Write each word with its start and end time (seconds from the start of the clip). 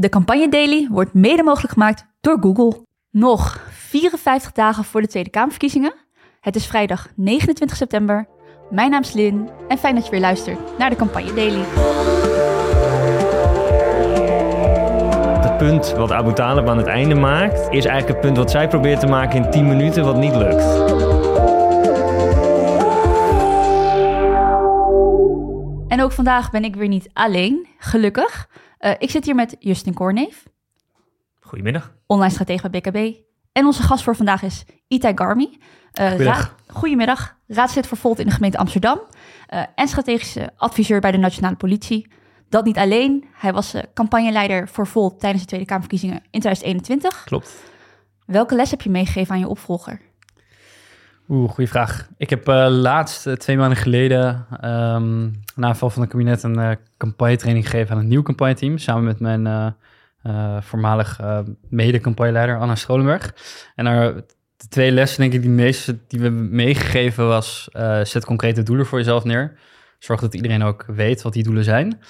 De 0.00 0.08
campagne 0.08 0.48
Daily 0.48 0.88
wordt 0.90 1.14
mede 1.14 1.42
mogelijk 1.42 1.72
gemaakt 1.72 2.06
door 2.20 2.38
Google. 2.40 2.86
Nog 3.10 3.60
54 3.70 4.52
dagen 4.52 4.84
voor 4.84 5.00
de 5.00 5.06
Tweede 5.06 5.30
Kamerverkiezingen. 5.30 5.94
Het 6.40 6.56
is 6.56 6.66
vrijdag 6.66 7.08
29 7.16 7.76
september. 7.76 8.28
Mijn 8.70 8.90
naam 8.90 9.00
is 9.00 9.12
Lin 9.12 9.48
en 9.68 9.78
fijn 9.78 9.94
dat 9.94 10.04
je 10.04 10.10
weer 10.10 10.20
luistert 10.20 10.78
naar 10.78 10.90
de 10.90 10.96
campagne 10.96 11.32
Daily. 11.32 11.64
Het 15.40 15.56
punt 15.56 15.92
wat 15.92 16.12
Abu 16.12 16.32
Talib 16.32 16.68
aan 16.68 16.78
het 16.78 16.86
einde 16.86 17.14
maakt, 17.14 17.58
is 17.58 17.84
eigenlijk 17.84 18.08
het 18.08 18.20
punt 18.20 18.36
wat 18.36 18.50
zij 18.50 18.68
probeert 18.68 19.00
te 19.00 19.06
maken 19.06 19.44
in 19.44 19.50
10 19.50 19.68
minuten, 19.68 20.04
wat 20.04 20.16
niet 20.16 20.34
lukt. 20.36 20.64
En 25.88 26.02
ook 26.02 26.12
vandaag 26.12 26.50
ben 26.50 26.64
ik 26.64 26.76
weer 26.76 26.88
niet 26.88 27.10
alleen, 27.12 27.66
gelukkig. 27.78 28.48
Uh, 28.80 28.90
ik 28.98 29.10
zit 29.10 29.24
hier 29.24 29.34
met 29.34 29.56
Justin 29.58 29.94
Korneef. 29.94 30.44
Goedemiddag. 31.40 31.94
Online 32.06 32.32
stratege 32.32 32.70
bij 32.70 32.80
BKB. 32.80 33.16
En 33.52 33.66
onze 33.66 33.82
gast 33.82 34.04
voor 34.04 34.16
vandaag 34.16 34.42
is 34.42 34.64
Itai 34.88 35.12
Garmi. 35.16 35.58
Uh, 36.00 36.08
Goedemiddag. 36.08 36.56
Goedemiddag. 36.66 37.36
Raadslid 37.46 37.86
voor 37.86 37.98
Volt 37.98 38.18
in 38.18 38.26
de 38.26 38.32
gemeente 38.32 38.58
Amsterdam. 38.58 39.00
Uh, 39.54 39.62
en 39.74 39.88
strategische 39.88 40.50
adviseur 40.56 41.00
bij 41.00 41.10
de 41.10 41.18
Nationale 41.18 41.56
Politie. 41.56 42.10
Dat 42.48 42.64
niet 42.64 42.76
alleen. 42.76 43.24
Hij 43.32 43.52
was 43.52 43.74
campagneleider 43.94 44.68
voor 44.68 44.86
Volt 44.86 45.20
tijdens 45.20 45.42
de 45.42 45.48
Tweede 45.48 45.66
Kamerverkiezingen 45.66 46.16
in 46.30 46.40
2021. 46.40 47.24
Klopt. 47.24 47.64
Welke 48.26 48.54
les 48.54 48.70
heb 48.70 48.82
je 48.82 48.90
meegegeven 48.90 49.34
aan 49.34 49.40
je 49.40 49.48
opvolger? 49.48 50.00
Oeh, 51.32 51.50
goede 51.50 51.70
vraag. 51.70 52.08
Ik 52.16 52.30
heb 52.30 52.48
uh, 52.48 52.66
laatst, 52.68 53.26
uh, 53.26 53.34
twee 53.34 53.56
maanden 53.56 53.78
geleden, 53.78 54.46
um, 54.64 55.40
na 55.54 55.74
val 55.74 55.90
van 55.90 56.02
het 56.02 56.10
kabinet, 56.10 56.42
een 56.42 56.58
uh, 56.58 56.70
campagnetraining 56.96 57.68
gegeven 57.68 57.94
aan 57.94 58.00
een 58.00 58.08
nieuw 58.08 58.22
campagneteam. 58.22 58.78
Samen 58.78 59.04
met 59.04 59.20
mijn 59.20 59.74
voormalig 60.62 61.20
mede-campagneleider 61.68 62.58
Anna 62.58 62.74
Scholenberg. 62.74 63.34
En 63.74 63.84
de 64.56 64.68
twee 64.68 64.90
lessen, 64.90 65.20
denk 65.20 65.32
ik, 65.32 65.42
die 65.42 65.50
meeste 65.50 65.98
die 66.08 66.18
we 66.18 66.24
hebben 66.24 66.50
meegegeven 66.50 67.26
was, 67.26 67.68
zet 68.02 68.24
concrete 68.24 68.62
doelen 68.62 68.86
voor 68.86 68.98
jezelf 68.98 69.24
neer. 69.24 69.58
Zorg 69.98 70.20
dat 70.20 70.34
iedereen 70.34 70.62
ook 70.62 70.84
weet 70.86 71.22
wat 71.22 71.32
die 71.32 71.42
doelen 71.42 71.64
zijn. 71.64 72.00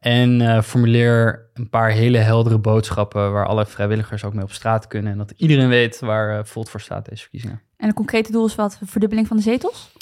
En 0.00 0.62
formuleer 0.64 1.50
een 1.54 1.68
paar 1.68 1.90
hele 1.90 2.18
heldere 2.18 2.58
boodschappen 2.58 3.32
waar 3.32 3.46
alle 3.46 3.66
vrijwilligers 3.66 4.24
ook 4.24 4.34
mee 4.34 4.44
op 4.44 4.52
straat 4.52 4.86
kunnen. 4.86 5.12
En 5.12 5.18
dat 5.18 5.32
iedereen 5.36 5.68
weet 5.68 6.00
waar 6.00 6.46
Volt 6.46 6.70
voor 6.70 6.80
staat 6.80 7.08
deze 7.08 7.22
verkiezingen. 7.22 7.60
En 7.76 7.88
een 7.88 7.94
concrete 7.94 8.32
doel 8.32 8.46
is 8.46 8.54
wat? 8.54 8.78
Verdubbeling 8.84 9.26
van 9.26 9.36
de 9.36 9.42
zetels? 9.42 9.92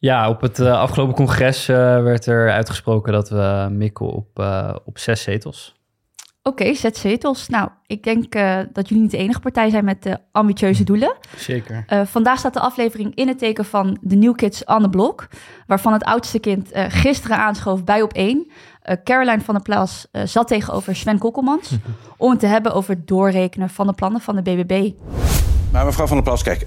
Ja, 0.00 0.28
op 0.28 0.40
het 0.40 0.58
uh, 0.58 0.72
afgelopen 0.72 1.14
congres 1.14 1.68
uh, 1.68 1.76
werd 2.02 2.26
er 2.26 2.50
uitgesproken 2.50 3.12
dat 3.12 3.28
we 3.28 3.68
mikken 3.70 4.06
op, 4.06 4.38
uh, 4.38 4.74
op 4.84 4.98
zes 4.98 5.22
zetels. 5.22 5.78
Oké, 6.42 6.62
okay, 6.62 6.74
zes 6.74 7.00
zetels. 7.00 7.48
Nou, 7.48 7.68
ik 7.86 8.02
denk 8.02 8.32
dat 8.72 8.88
jullie 8.88 9.02
niet 9.02 9.10
de 9.10 9.16
enige 9.16 9.40
partij 9.40 9.70
zijn 9.70 9.84
met 9.84 10.18
ambitieuze 10.32 10.84
doelen. 10.84 11.16
Zeker. 11.36 11.84
vandaag 12.06 12.38
staat 12.38 12.54
de 12.54 12.60
aflevering 12.60 13.14
in 13.14 13.28
het 13.28 13.38
teken 13.38 13.64
van 13.64 13.98
de 14.00 14.16
New 14.16 14.34
Kids 14.34 14.64
on 14.64 14.82
the 14.82 14.90
Block, 14.90 15.28
waarvan 15.66 15.92
het 15.92 16.04
oudste 16.04 16.38
kind 16.38 16.70
gisteren 16.72 17.36
aanschoof 17.36 17.84
bij 17.84 18.02
op 18.02 18.12
één. 18.12 18.50
Caroline 19.04 19.40
van 19.40 19.54
der 19.54 19.62
Plas 19.62 20.06
zat 20.24 20.48
tegenover 20.48 20.96
Sven 20.96 21.18
Kokkelmans 21.18 21.70
om 22.16 22.30
het 22.30 22.40
te 22.40 22.46
hebben 22.46 22.74
over 22.74 22.94
het 22.94 23.08
doorrekenen 23.08 23.70
van 23.70 23.86
de 23.86 23.92
plannen 23.92 24.20
van 24.20 24.36
de 24.36 24.42
BBB. 24.42 24.92
Maar 25.72 25.84
mevrouw 25.84 26.06
Van 26.06 26.16
der 26.16 26.24
Plas, 26.24 26.42
kijk, 26.42 26.66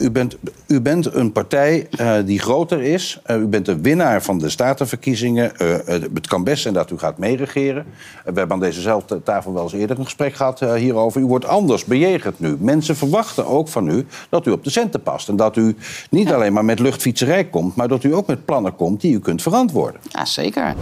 u 0.00 0.10
bent, 0.10 0.36
u 0.66 0.80
bent 0.80 1.14
een 1.14 1.32
partij 1.32 1.88
uh, 2.00 2.14
die 2.24 2.38
groter 2.38 2.82
is. 2.82 3.20
Uh, 3.26 3.36
u 3.36 3.46
bent 3.46 3.66
de 3.66 3.80
winnaar 3.80 4.22
van 4.22 4.38
de 4.38 4.48
statenverkiezingen. 4.48 5.52
Uh, 5.62 5.74
het 6.14 6.26
kan 6.26 6.44
best 6.44 6.62
zijn 6.62 6.74
dat 6.74 6.90
u 6.90 6.98
gaat 6.98 7.18
meeregeren. 7.18 7.84
we 8.24 8.32
hebben 8.34 8.50
aan 8.50 8.60
dezezelfde 8.60 9.22
tafel 9.22 9.52
wel 9.52 9.62
eens 9.62 9.72
eerder 9.72 9.98
een 9.98 10.04
gesprek 10.04 10.34
gehad 10.34 10.60
hierover. 10.60 11.20
U 11.20 11.24
wordt 11.24 11.46
anders 11.46 11.84
bejegend 11.84 12.40
nu. 12.40 12.56
Mensen 12.60 12.96
verwachten 12.96 13.46
ook 13.46 13.68
van 13.68 13.88
u 13.88 14.06
dat 14.28 14.46
u 14.46 14.50
op 14.50 14.64
de 14.64 14.70
centen 14.70 15.02
past. 15.02 15.28
En 15.28 15.36
dat 15.36 15.56
u 15.56 15.76
niet 16.10 16.32
alleen 16.32 16.52
maar 16.52 16.64
met 16.64 16.78
luchtfietserij 16.78 17.44
komt... 17.44 17.76
maar 17.76 17.88
dat 17.88 18.04
u 18.04 18.14
ook 18.14 18.26
met 18.26 18.44
plannen 18.44 18.76
komt 18.76 19.00
die 19.00 19.14
u 19.14 19.18
kunt 19.18 19.42
verantwoorden. 19.42 20.00
Ja, 20.08 20.24
zeker. 20.24 20.74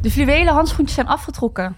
De 0.00 0.10
fluwelen 0.10 0.54
handschoentjes 0.54 0.94
zijn 0.94 1.06
afgetrokken. 1.06 1.76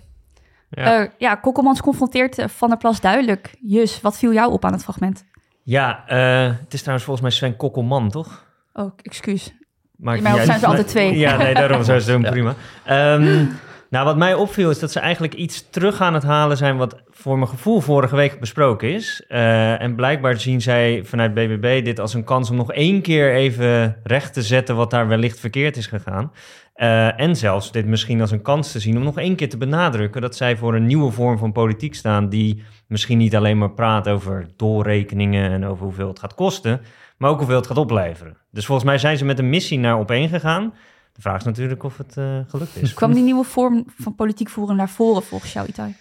Ja, 0.70 1.00
uh, 1.00 1.08
ja 1.18 1.34
Kokkelmans 1.34 1.80
confronteert 1.80 2.38
eh, 2.38 2.48
Van 2.48 2.68
der 2.68 2.78
Plas 2.78 3.00
duidelijk. 3.00 3.54
Jus, 3.60 4.00
wat 4.00 4.18
viel 4.18 4.32
jou 4.32 4.52
op 4.52 4.64
aan 4.64 4.72
het 4.72 4.82
fragment? 4.82 5.24
Ja, 5.62 6.04
uh, 6.08 6.56
het 6.60 6.72
is 6.74 6.80
trouwens 6.80 7.04
volgens 7.06 7.20
mij 7.20 7.30
Sven 7.30 7.56
Kokkelman, 7.56 8.10
toch? 8.10 8.46
Oh, 8.72 8.92
excuus. 9.02 9.54
Maar 9.96 10.22
mij 10.22 10.44
zijn 10.44 10.58
ze 10.58 10.66
altijd 10.66 10.88
twee. 10.88 11.18
Ja, 11.18 11.36
nee, 11.36 11.54
daarom 11.54 11.84
zijn 11.84 12.00
ze 12.00 12.10
doen, 12.12 12.22
prima. 12.22 12.54
Um, 12.90 13.50
nou, 13.92 14.04
wat 14.04 14.16
mij 14.16 14.34
opviel 14.34 14.70
is 14.70 14.78
dat 14.78 14.92
ze 14.92 15.00
eigenlijk 15.00 15.34
iets 15.34 15.70
terug 15.70 16.00
aan 16.00 16.14
het 16.14 16.22
halen 16.22 16.56
zijn... 16.56 16.76
wat 16.76 17.02
voor 17.10 17.38
mijn 17.38 17.50
gevoel 17.50 17.80
vorige 17.80 18.16
week 18.16 18.40
besproken 18.40 18.92
is. 18.92 19.24
Uh, 19.28 19.80
en 19.80 19.94
blijkbaar 19.94 20.40
zien 20.40 20.60
zij 20.60 21.02
vanuit 21.04 21.34
BBB 21.34 21.84
dit 21.84 22.00
als 22.00 22.14
een 22.14 22.24
kans 22.24 22.50
om 22.50 22.56
nog 22.56 22.72
één 22.72 23.02
keer 23.02 23.34
even 23.34 23.96
recht 24.02 24.32
te 24.32 24.42
zetten... 24.42 24.76
wat 24.76 24.90
daar 24.90 25.08
wellicht 25.08 25.40
verkeerd 25.40 25.76
is 25.76 25.86
gegaan. 25.86 26.32
Uh, 26.76 27.20
en 27.20 27.36
zelfs 27.36 27.72
dit 27.72 27.86
misschien 27.86 28.20
als 28.20 28.30
een 28.30 28.42
kans 28.42 28.72
te 28.72 28.80
zien 28.80 28.96
om 28.96 29.02
nog 29.02 29.18
één 29.18 29.36
keer 29.36 29.48
te 29.48 29.56
benadrukken 29.56 30.20
dat 30.20 30.36
zij 30.36 30.56
voor 30.56 30.74
een 30.74 30.86
nieuwe 30.86 31.10
vorm 31.10 31.38
van 31.38 31.52
politiek 31.52 31.94
staan 31.94 32.28
die 32.28 32.62
misschien 32.86 33.18
niet 33.18 33.36
alleen 33.36 33.58
maar 33.58 33.70
praat 33.70 34.08
over 34.08 34.46
doorrekeningen 34.56 35.50
en 35.50 35.64
over 35.64 35.84
hoeveel 35.84 36.08
het 36.08 36.18
gaat 36.18 36.34
kosten, 36.34 36.80
maar 37.16 37.30
ook 37.30 37.38
hoeveel 37.38 37.56
het 37.56 37.66
gaat 37.66 37.76
opleveren. 37.76 38.36
Dus 38.50 38.66
volgens 38.66 38.86
mij 38.86 38.98
zijn 38.98 39.18
ze 39.18 39.24
met 39.24 39.38
een 39.38 39.50
missie 39.50 39.78
naar 39.78 39.98
opeen 39.98 40.28
gegaan. 40.28 40.74
De 41.12 41.20
vraag 41.20 41.38
is 41.38 41.44
natuurlijk 41.44 41.82
of 41.82 41.98
het 41.98 42.16
uh, 42.18 42.38
gelukt 42.46 42.76
is. 42.76 42.94
Kwam 42.94 43.14
die 43.14 43.22
nieuwe 43.22 43.44
vorm 43.44 43.84
van 43.96 44.14
politiek 44.14 44.48
voeren 44.48 44.76
naar 44.76 44.90
voren 44.90 45.22
volgens 45.22 45.52
jou, 45.52 45.68
Itai? 45.68 45.94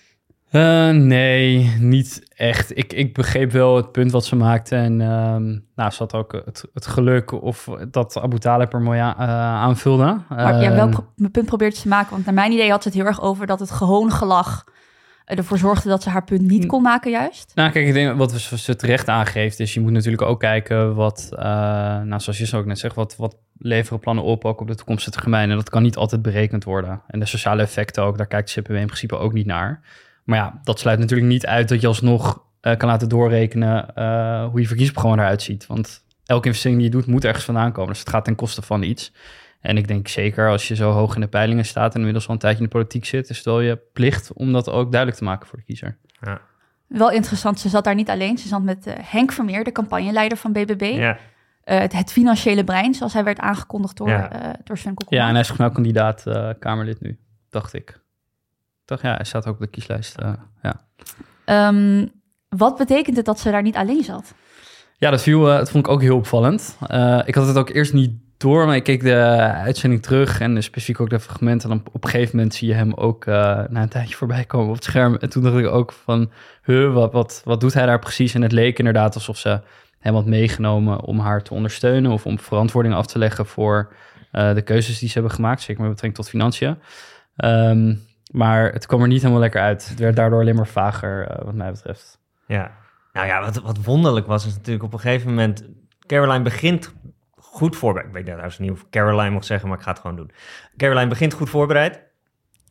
Uh, 0.52 0.90
nee, 0.90 1.76
niet 1.80 2.28
echt. 2.36 2.78
Ik, 2.78 2.94
ik 2.94 3.14
begreep 3.14 3.52
wel 3.52 3.76
het 3.76 3.92
punt 3.92 4.12
wat 4.12 4.26
ze 4.26 4.36
maakte. 4.36 4.76
En 4.76 5.00
uh, 5.00 5.60
nou, 5.76 5.92
ze 5.92 5.98
had 5.98 6.14
ook 6.14 6.32
het, 6.46 6.66
het 6.74 6.88
geluk 6.88 7.32
of 7.32 7.70
dat 7.92 8.18
Abu 8.18 8.40
Talib 8.40 8.74
er 8.74 8.82
mooi 8.82 9.00
aan, 9.00 9.16
uh, 9.20 9.30
aanvulde. 9.38 10.18
Maar 10.30 10.62
ja, 10.62 10.74
welk 10.74 11.04
ehm, 11.18 11.32
punt 11.32 11.46
probeert 11.46 11.76
ze 11.76 11.82
te 11.82 11.88
maken? 11.88 12.12
Want 12.12 12.26
naar 12.26 12.34
mijn 12.34 12.52
idee 12.52 12.70
had 12.70 12.84
ze 12.84 12.88
het 12.88 12.98
heel 12.98 13.08
erg 13.08 13.22
over 13.22 13.46
dat 13.46 13.60
het 13.60 13.72
gewoon 13.72 14.12
gelach 14.12 14.64
ervoor 15.26 15.58
zorgde 15.58 15.90
dat 15.90 16.04
ze 16.04 16.10
haar 16.10 16.24
punt 16.24 16.42
niet 16.42 16.66
kon 16.66 16.82
maken 16.82 17.12
juist. 17.12 17.52
Nou, 17.56 17.72
kijk, 17.72 17.88
ik 17.88 17.94
denk 17.94 18.18
wat 18.18 18.32
ze 18.32 18.76
terecht 18.76 19.08
aangeeft 19.08 19.60
is... 19.60 19.74
je 19.74 19.80
moet 19.80 19.92
natuurlijk 19.92 20.24
ook 20.24 20.40
kijken 20.40 20.96
wat, 20.96 21.30
uh, 21.34 21.40
nou, 22.02 22.20
zoals 22.20 22.38
je 22.38 22.46
zo 22.46 22.58
ook 22.58 22.66
net 22.66 22.80
zegt... 22.80 22.96
wat, 22.96 23.16
wat 23.16 23.36
leveren 23.58 24.00
plannen 24.00 24.24
op, 24.24 24.46
ook 24.46 24.62
op 24.62 24.68
de 24.68 24.76
toekomstige 24.76 25.20
termijn. 25.20 25.50
En 25.50 25.56
dat 25.56 25.70
kan 25.70 25.84
niet 25.84 25.96
altijd 25.96 26.22
berekend 26.22 26.64
worden. 26.64 27.02
En 27.08 27.20
de 27.20 27.26
sociale 27.26 27.62
effecten 27.62 28.04
ook, 28.04 28.18
daar 28.18 28.28
kijkt 28.28 28.52
CPW 28.52 28.72
in 28.72 28.86
principe 28.86 29.18
ook 29.18 29.34
niet 29.34 29.46
naar. 29.46 29.82
Maar 30.24 30.38
ja, 30.38 30.60
dat 30.64 30.80
sluit 30.80 31.00
natuurlijk 31.00 31.30
niet 31.30 31.46
uit 31.46 31.70
dat 31.70 31.82
je 31.82 31.88
alsnog 31.88 32.44
uh, 32.62 32.78
kan 32.78 32.90
laten 32.90 33.10
doorrekenen 33.10 33.86
uh, 33.96 34.46
hoe 34.50 34.60
je 34.60 34.68
verkiezingsprogramma 34.68 35.24
eruit 35.24 35.42
ziet. 35.42 35.68
Want 35.68 36.04
elke 36.26 36.46
investering 36.46 36.82
die 36.82 36.90
je 36.90 36.96
doet 36.96 37.08
moet 37.08 37.26
ergens 37.26 37.46
vandaan 37.46 37.72
komen. 37.72 37.90
Dus 37.90 38.00
het 38.00 38.10
gaat 38.10 38.26
ten 38.26 38.36
koste 38.36 38.62
van 38.62 38.84
iets. 38.84 39.14
En 39.60 39.78
ik 39.78 39.88
denk 39.88 40.08
zeker 40.08 40.50
als 40.50 40.68
je 40.68 40.76
zo 40.76 40.92
hoog 40.92 41.16
in 41.16 41.22
de 41.22 41.28
peilingen 41.28 41.66
staat 41.66 41.92
en 41.92 41.98
inmiddels 41.98 42.28
al 42.28 42.34
een 42.34 42.40
tijdje 42.40 42.60
in 42.60 42.66
de 42.66 42.72
politiek 42.72 43.06
zit, 43.06 43.30
is 43.30 43.38
het 43.38 43.46
wel 43.46 43.60
je 43.60 43.80
plicht 43.94 44.34
om 44.34 44.52
dat 44.52 44.70
ook 44.70 44.92
duidelijk 44.92 45.20
te 45.20 45.26
maken 45.26 45.48
voor 45.48 45.58
de 45.58 45.66
kiezer. 45.66 45.98
Ja. 46.22 46.42
Wel 46.88 47.12
interessant, 47.12 47.60
ze 47.60 47.70
zat 47.70 47.84
daar 47.84 47.96
niet 47.96 48.10
alleen. 48.10 48.38
Ze 48.38 48.48
zat 48.48 48.64
met 48.64 48.88
uh, 48.88 48.94
Henk 48.98 49.32
Vermeer, 49.32 49.64
de 49.64 49.72
campagneleider 49.72 50.38
van 50.38 50.52
BBB. 50.52 50.94
Ja. 50.96 51.18
Het, 51.64 51.94
het, 51.94 52.12
financiële 52.12 52.64
brein, 52.64 52.94
zoals 52.94 53.14
hij 53.14 53.24
werd 53.24 53.40
aangekondigd 53.40 53.98
door, 53.98 54.10
ja. 54.10 54.56
door 54.64 54.78
Sven 54.78 54.94
Ja, 55.10 55.28
en 55.28 55.32
hij 55.32 55.42
is 55.42 55.56
nou 55.56 55.72
kandidaat 55.72 56.24
Kamerlid 56.60 57.02
nu, 57.02 57.20
dacht 57.50 57.74
ik. 57.74 58.01
Toch? 58.92 59.02
Ja, 59.02 59.16
hij 59.16 59.26
staat 59.26 59.48
ook 59.48 59.54
op 59.54 59.60
de 59.60 59.68
kieslijst. 59.68 60.16
Uh, 60.22 60.34
ja. 60.62 61.68
Um, 61.70 62.12
wat 62.50 62.78
betekent 62.78 63.16
het 63.16 63.26
dat 63.26 63.40
ze 63.40 63.52
daar 63.52 63.62
niet 63.62 63.76
alleen 63.76 64.04
zat? 64.04 64.34
Ja, 64.98 65.10
dat 65.10 65.22
viel, 65.22 65.50
uh, 65.50 65.58
dat 65.58 65.72
vond 65.72 65.86
ik 65.86 65.92
ook 65.92 66.02
heel 66.02 66.16
opvallend. 66.18 66.78
Uh, 66.88 67.22
ik 67.26 67.36
had 67.36 67.48
het 67.48 67.58
ook 67.58 67.70
eerst 67.70 67.94
niet 67.94 68.12
door, 68.38 68.66
maar 68.66 68.76
ik 68.76 68.84
keek 68.84 69.02
de 69.02 69.16
uitzending 69.56 70.02
terug 70.02 70.40
en 70.40 70.64
specifiek 70.64 71.00
ook 71.00 71.10
de 71.10 71.20
fragmenten. 71.20 71.70
En 71.72 71.78
op, 71.78 71.88
op 71.92 72.04
een 72.04 72.10
gegeven 72.10 72.36
moment 72.36 72.54
zie 72.54 72.68
je 72.68 72.74
hem 72.74 72.94
ook 72.94 73.26
na 73.26 73.68
een 73.70 73.90
tijdje 73.90 74.16
voorbij 74.16 74.46
komen 74.46 74.68
op 74.68 74.76
het 74.76 74.84
scherm. 74.84 75.16
En 75.16 75.30
toen 75.30 75.44
dacht 75.44 75.58
ik 75.58 75.68
ook 75.68 75.92
van, 75.92 76.32
huh, 76.64 76.94
wat, 76.94 77.12
wat, 77.12 77.42
wat 77.46 77.60
doet 77.62 77.74
hij 77.74 77.86
daar 77.86 78.00
precies? 78.00 78.34
En 78.34 78.42
het 78.42 78.52
leek 78.52 78.78
inderdaad 78.78 79.16
alsof 79.16 79.38
ze 79.38 79.62
hem 80.00 80.14
had 80.14 80.26
meegenomen 80.26 81.02
om 81.02 81.20
haar 81.20 81.44
te 81.44 81.54
ondersteunen 81.54 82.12
of 82.12 82.26
om 82.26 82.40
verantwoording 82.40 82.94
af 82.94 83.06
te 83.06 83.18
leggen 83.18 83.46
voor 83.46 83.94
de 84.32 84.62
keuzes 84.64 85.00
die 85.00 85.08
ze 85.08 85.14
hebben 85.14 85.32
gemaakt, 85.32 85.62
zeker 85.62 85.82
met 85.82 85.92
betrekking 85.92 86.24
tot 86.24 86.30
financiën. 86.30 86.78
Um, 87.38 88.10
maar 88.32 88.72
het 88.72 88.86
kwam 88.86 89.02
er 89.02 89.08
niet 89.08 89.22
helemaal 89.22 89.42
lekker 89.42 89.62
uit. 89.62 89.90
Het 89.90 90.00
werd 90.00 90.16
daardoor 90.16 90.40
alleen 90.40 90.56
maar 90.56 90.68
vager, 90.68 91.32
uh, 91.32 91.46
wat 91.46 91.54
mij 91.54 91.72
betreft. 91.72 92.20
Ja, 92.46 92.72
nou 93.14 93.28
ja, 93.28 93.42
wat, 93.42 93.62
wat 93.62 93.84
wonderlijk 93.84 94.28
was, 94.28 94.46
is 94.46 94.54
natuurlijk 94.54 94.84
op 94.84 94.94
een 94.94 95.00
gegeven 95.00 95.30
moment... 95.30 95.64
Caroline 96.06 96.44
begint 96.44 96.94
goed 97.36 97.76
voorbereid. 97.76 98.08
Ik 98.08 98.14
weet 98.14 98.26
trouwens 98.26 98.60
niet 98.60 98.72
of 98.72 98.90
Caroline 98.90 99.30
mag 99.30 99.44
zeggen, 99.44 99.70
maar 99.70 99.78
ik 99.78 99.84
ga 99.84 99.92
het 99.92 100.00
gewoon 100.00 100.16
doen. 100.16 100.32
Caroline 100.78 101.08
begint 101.08 101.34
goed 101.34 101.50
voorbereid. 101.50 102.04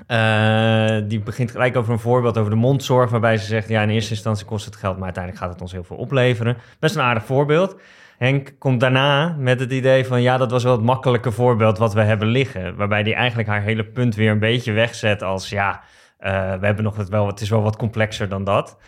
Uh, 0.08 1.08
die 1.08 1.20
begint 1.20 1.50
gelijk 1.50 1.76
over 1.76 1.92
een 1.92 1.98
voorbeeld 1.98 2.38
over 2.38 2.50
de 2.50 2.56
mondzorg, 2.56 3.10
waarbij 3.10 3.36
ze 3.36 3.46
zegt: 3.46 3.68
ja, 3.68 3.82
in 3.82 3.88
eerste 3.88 4.14
instantie 4.14 4.46
kost 4.46 4.64
het 4.64 4.76
geld, 4.76 4.94
maar 4.94 5.04
uiteindelijk 5.04 5.44
gaat 5.44 5.52
het 5.52 5.62
ons 5.62 5.72
heel 5.72 5.84
veel 5.84 5.96
opleveren. 5.96 6.56
Best 6.78 6.94
een 6.94 7.02
aardig 7.02 7.24
voorbeeld. 7.24 7.76
Henk 8.20 8.55
komt 8.58 8.81
daarna 8.81 9.37
met 9.38 9.61
het 9.61 9.72
idee 9.72 10.06
van 10.06 10.22
ja, 10.22 10.37
dat 10.37 10.50
was 10.50 10.62
wel 10.64 10.72
het 10.72 10.82
makkelijke 10.82 11.32
voorbeeld 11.32 11.78
wat 11.78 11.94
we 11.94 12.00
hebben 12.00 12.28
liggen. 12.28 12.76
Waarbij 12.76 13.02
hij 13.02 13.14
eigenlijk 13.14 13.49
haar 13.49 13.62
hele 13.62 13.84
punt 13.84 14.14
weer 14.14 14.31
een 14.31 14.38
beetje 14.38 14.72
wegzet 14.72 15.22
als 15.22 15.49
ja, 15.49 15.82
Eh, 16.19 16.55
we 16.55 16.67
hebben 16.67 16.84
nog 16.84 16.96
het 16.96 17.08
wel, 17.08 17.26
het 17.26 17.40
is 17.40 17.49
wel 17.50 17.62
wat 17.62 17.76
complexer 17.76 18.28
dan 18.28 18.44
dat. 18.44 18.78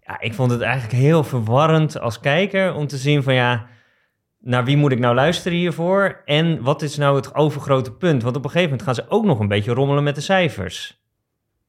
Ja, 0.00 0.20
ik 0.20 0.34
vond 0.34 0.50
het 0.50 0.60
eigenlijk 0.60 0.92
heel 0.92 1.24
verwarrend 1.24 2.00
als 2.00 2.20
kijker 2.20 2.74
om 2.74 2.86
te 2.86 2.96
zien 2.96 3.22
van 3.22 3.34
ja, 3.34 3.66
naar 4.40 4.64
wie 4.64 4.76
moet 4.76 4.92
ik 4.92 4.98
nou 4.98 5.14
luisteren 5.14 5.58
hiervoor? 5.58 6.22
En 6.24 6.62
wat 6.62 6.82
is 6.82 6.96
nou 6.96 7.16
het 7.16 7.34
overgrote 7.34 7.92
punt? 7.92 8.22
Want 8.22 8.36
op 8.36 8.44
een 8.44 8.50
gegeven 8.50 8.70
moment 8.70 8.86
gaan 8.88 9.04
ze 9.04 9.10
ook 9.10 9.24
nog 9.24 9.38
een 9.38 9.48
beetje 9.48 9.72
rommelen 9.72 10.04
met 10.04 10.14
de 10.14 10.20
cijfers. 10.20 11.01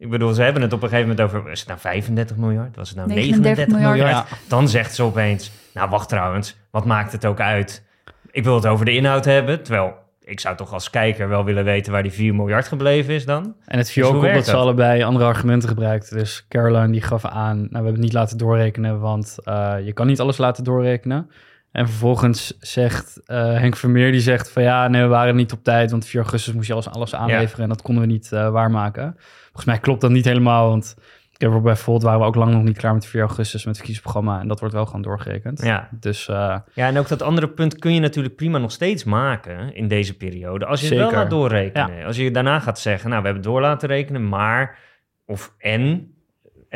Ik 0.04 0.10
bedoel, 0.10 0.34
ze 0.34 0.42
hebben 0.42 0.62
het 0.62 0.74
op 0.74 0.84
een 0.84 0.90
gegeven 0.90 1.10
moment 1.10 1.28
over, 1.28 1.52
is 1.52 1.60
het 1.60 1.68
nou 1.68 1.80
35 1.80 2.38
miljard? 2.38 2.76
Was 2.76 2.90
het 2.90 2.98
nou 2.98 3.08
39, 3.08 3.56
39 3.56 3.78
miljard? 3.78 3.98
miljard. 3.98 4.30
Ja. 4.30 4.38
Dan 4.48 4.70
zegt 4.70 4.96
ze 4.96 5.04
opeens, 5.04 5.52
nou 5.74 5.90
wacht 5.90 6.10
trouwens, 6.10 6.58
wat 6.72 6.86
maakt 6.86 7.12
het 7.12 7.26
ook 7.26 7.40
uit? 7.40 7.84
Ik 8.32 8.44
wil 8.44 8.56
het 8.56 8.66
over 8.66 8.86
de 8.86 8.96
inhoud 8.96 9.26
hebben, 9.26 9.64
terwijl 9.64 9.94
ik 10.24 10.40
zou 10.40 10.56
toch 10.56 10.74
als 10.74 10.90
kijker 10.90 11.30
wel 11.30 11.44
willen 11.44 11.64
weten 11.64 11.92
waar 11.92 12.04
die 12.04 12.12
4 12.12 12.36
miljard 12.36 12.68
gebleven 12.68 13.14
is 13.14 13.26
dan. 13.26 13.56
En 13.66 13.78
het 13.78 13.92
viel 13.92 14.04
Dus 14.04 14.14
ook 14.14 14.20
hoe 14.20 14.30
op 14.30 14.36
dat 14.36 14.46
ze 14.46 14.56
allebei 14.56 15.04
andere 15.04 15.26
argumenten 15.26 15.70
gebruikten. 15.70 16.18
Dus 16.18 16.46
Caroline 16.50 16.92
die 16.92 17.02
gaf 17.02 17.26
aan, 17.26 17.58
nou 17.58 17.70
we 17.70 17.76
hebben 17.76 17.94
het 17.94 18.02
niet 18.02 18.14
laten 18.14 18.38
doorrekenen, 18.38 19.00
want 19.00 19.38
eh, 19.44 19.76
je 19.84 19.94
kan 19.94 20.08
niet 20.08 20.20
alles 20.20 20.38
laten 20.38 20.64
doorrekenen. 20.64 21.30
En 21.74 21.88
vervolgens 21.88 22.58
zegt 22.60 23.22
eh, 23.26 23.38
Henk 23.38 23.76
Vermeer, 23.76 24.12
die 24.12 24.22
zegt 24.22 24.52
van 24.52 24.64
ja, 24.64 24.88
nee, 24.88 25.02
we 25.02 25.08
waren 25.08 25.36
niet 25.36 25.52
op 25.52 25.64
tijd, 25.64 25.92
want 25.92 26.06
4 26.06 26.22
augustus 26.22 26.54
moest 26.54 26.68
je 26.68 26.74
alles, 26.74 26.90
alles 26.90 27.16
aanleveren 27.16 27.64
en 27.64 27.70
dat 27.70 27.82
konden 27.82 28.04
we 28.04 28.12
niet 28.12 28.32
eh, 28.32 28.50
waarmaken. 28.50 29.16
Volgens 29.42 29.66
mij 29.66 29.80
klopt 29.80 30.02
dat 30.02 30.12
niet 30.12 30.26
helemaal, 30.26 30.70
want 30.70 30.96
ik 31.32 31.42
heb 31.42 31.52
er 31.52 31.62
bij 31.62 31.76
Volt 31.76 32.04
waren 32.04 32.20
we 32.20 32.26
ook 32.26 32.36
lang 32.36 32.52
nog 32.52 32.64
niet 32.64 32.78
klaar 32.78 32.94
met 32.94 33.06
4 33.06 33.22
augustus 33.22 33.54
met 33.54 33.64
het 33.64 33.76
verkiezingsprogramma 33.76 34.40
en 34.40 34.48
dat 34.48 34.60
wordt 34.60 34.74
wel 34.76 34.86
gewoon 34.86 35.02
doorgerekend. 35.02 35.64
Ja. 35.64 35.90
Dus 35.92 36.28
eh, 36.28 36.58
Ja, 36.74 36.88
en 36.88 36.98
ook 36.98 37.08
dat 37.08 37.22
andere 37.22 37.50
punt 37.50 37.80
kun 37.80 37.94
je 37.94 38.00
natuurlijk 38.00 38.36
prima 38.36 38.58
nog 38.58 38.72
steeds 38.72 39.04
maken 39.04 39.76
in 39.76 39.88
deze 39.88 40.18
periode. 40.18 40.66
Als 40.66 40.82
je 40.82 40.88
het 40.88 40.98
wel 40.98 41.12
laat 41.12 41.30
doorrekenen. 41.30 42.06
Als 42.06 42.18
je 42.18 42.32
daarna 42.32 42.60
gaat 42.60 42.80
zeggen, 42.80 43.10
nou, 43.10 43.22
we 43.22 43.28
hebben 43.28 43.46
door 43.46 43.62
laten 43.62 43.88
rekenen, 43.88 44.30
maar... 44.30 44.92
Of 45.26 45.54
en, 45.58 46.13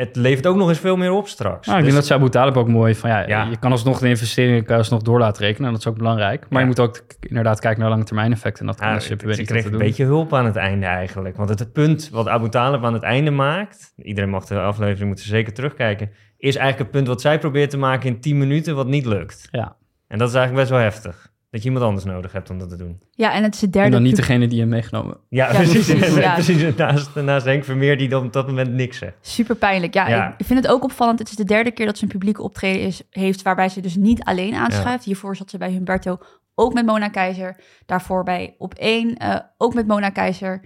het 0.06 0.16
levert 0.16 0.46
ook 0.46 0.56
nog 0.56 0.68
eens 0.68 0.78
veel 0.78 0.96
meer 0.96 1.10
op 1.12 1.28
straks. 1.28 1.66
Nou, 1.66 1.78
ik 1.78 1.84
Dus- 1.84 1.92
denk 1.92 1.94
dat 1.94 2.06
zei 2.06 2.18
Abu 2.20 2.30
Talib 2.30 2.56
ook 2.56 2.68
mooi 2.68 2.94
van 2.94 3.10
ja, 3.10 3.26
Ja. 3.28 3.44
je 3.50 3.56
kan 3.58 3.70
alsnog 3.70 3.98
de 3.98 4.08
investeringen 4.08 4.66
alsnog 4.66 5.02
door 5.02 5.18
laten 5.18 5.44
rekenen. 5.44 5.66
En 5.66 5.72
dat 5.72 5.80
is 5.80 5.86
ook 5.88 5.96
belangrijk. 5.96 6.40
Maar 6.40 6.48
Ja. 6.52 6.58
je 6.60 6.66
moet 6.66 6.80
ook 6.80 7.02
inderdaad 7.20 7.60
kijken 7.60 7.80
naar 7.80 7.90
lange 7.90 8.04
termijn 8.04 8.32
effecten. 8.32 8.60
En 8.60 8.66
dat 8.66 8.80
Ja, 8.80 8.98
ze 9.00 9.16
kreeg 9.16 9.64
een 9.64 9.70
doen. 9.70 9.78
beetje 9.80 10.04
hulp 10.04 10.34
aan 10.34 10.44
het 10.44 10.56
einde 10.56 10.86
eigenlijk. 10.86 11.36
Want 11.36 11.48
het, 11.48 11.58
het 11.58 11.72
punt 11.72 12.08
wat 12.12 12.28
Abu 12.28 12.48
Talib 12.48 12.84
aan 12.84 12.92
het 12.92 13.02
einde 13.02 13.30
maakt... 13.30 13.92
iedereen 13.96 14.30
mag 14.30 14.44
de 14.44 14.60
aflevering 14.60 15.06
moeten 15.06 15.24
zeker 15.26 15.52
terugkijken... 15.52 16.10
is 16.36 16.56
eigenlijk 16.56 16.78
het 16.78 16.90
punt 16.90 17.06
wat 17.06 17.20
zij 17.20 17.38
probeert 17.38 17.70
te 17.70 17.78
maken 17.78 18.08
in 18.08 18.20
10 18.20 18.38
minuten... 18.38 18.74
wat 18.74 18.86
niet 18.86 19.06
lukt. 19.06 19.48
Ja. 19.50 19.76
En 20.08 20.18
dat 20.18 20.28
is 20.28 20.34
eigenlijk 20.34 20.68
best 20.68 20.80
wel 20.80 20.90
heftig. 20.90 21.32
Dat 21.58 21.66
je 21.66 21.72
iemand 21.72 21.90
anders 21.90 22.14
nodig 22.14 22.32
hebt 22.32 22.50
om 22.50 22.58
dat 22.58 22.68
te 22.68 22.76
doen. 22.76 23.02
Ja, 23.10 23.32
en 23.32 23.42
het 23.42 23.54
is 23.54 23.60
de 23.60 23.66
En 23.66 23.72
derde... 23.72 23.90
dan 23.90 24.02
niet 24.02 24.16
degene 24.16 24.46
die 24.46 24.54
je 24.54 24.60
hebt 24.60 24.70
meegenomen. 24.70 25.16
Ja, 25.28 25.52
Ja, 25.52 25.58
precies. 25.58 25.86
precies, 25.86 26.16
ja. 26.24 26.32
precies. 26.34 26.76
Naast, 26.76 27.14
naast 27.14 27.44
Henk 27.44 27.64
Vermeer 27.64 27.98
die 27.98 28.08
dan 28.08 28.26
op 28.26 28.32
dat 28.32 28.46
moment 28.46 28.72
niks 28.72 28.98
zegt. 28.98 29.16
Super 29.20 29.56
pijnlijk. 29.56 29.94
Ja, 29.94 30.08
Ja. 30.08 30.28
Ik, 30.28 30.34
ik 30.38 30.46
vind 30.46 30.62
het 30.62 30.72
ook 30.72 30.84
opvallend. 30.84 31.18
Het 31.18 31.28
is 31.28 31.36
de 31.36 31.44
derde 31.44 31.70
keer 31.70 31.86
dat 31.86 31.98
ze 31.98 32.02
een 32.04 32.10
publieke 32.10 32.42
optreden 32.42 32.82
is, 32.82 33.02
heeft... 33.10 33.42
waarbij 33.42 33.68
ze 33.68 33.80
dus 33.80 33.96
niet 33.96 34.22
alleen 34.22 34.54
aanschuift. 34.54 35.04
Hiervoor 35.04 35.36
zat 35.36 35.50
ze 35.50 35.58
bij 35.58 35.70
Humberto 35.70 36.18
ook 36.54 36.74
met 36.74 36.86
Mona 36.86 37.08
Keizer. 37.08 37.60
Daarvoor 37.86 38.24
bij 38.24 38.54
Op 38.58 38.74
1 38.74 39.16
eh, 39.16 39.38
ook 39.56 39.74
met 39.74 39.86
Mona 39.86 40.10
Keizer. 40.10 40.60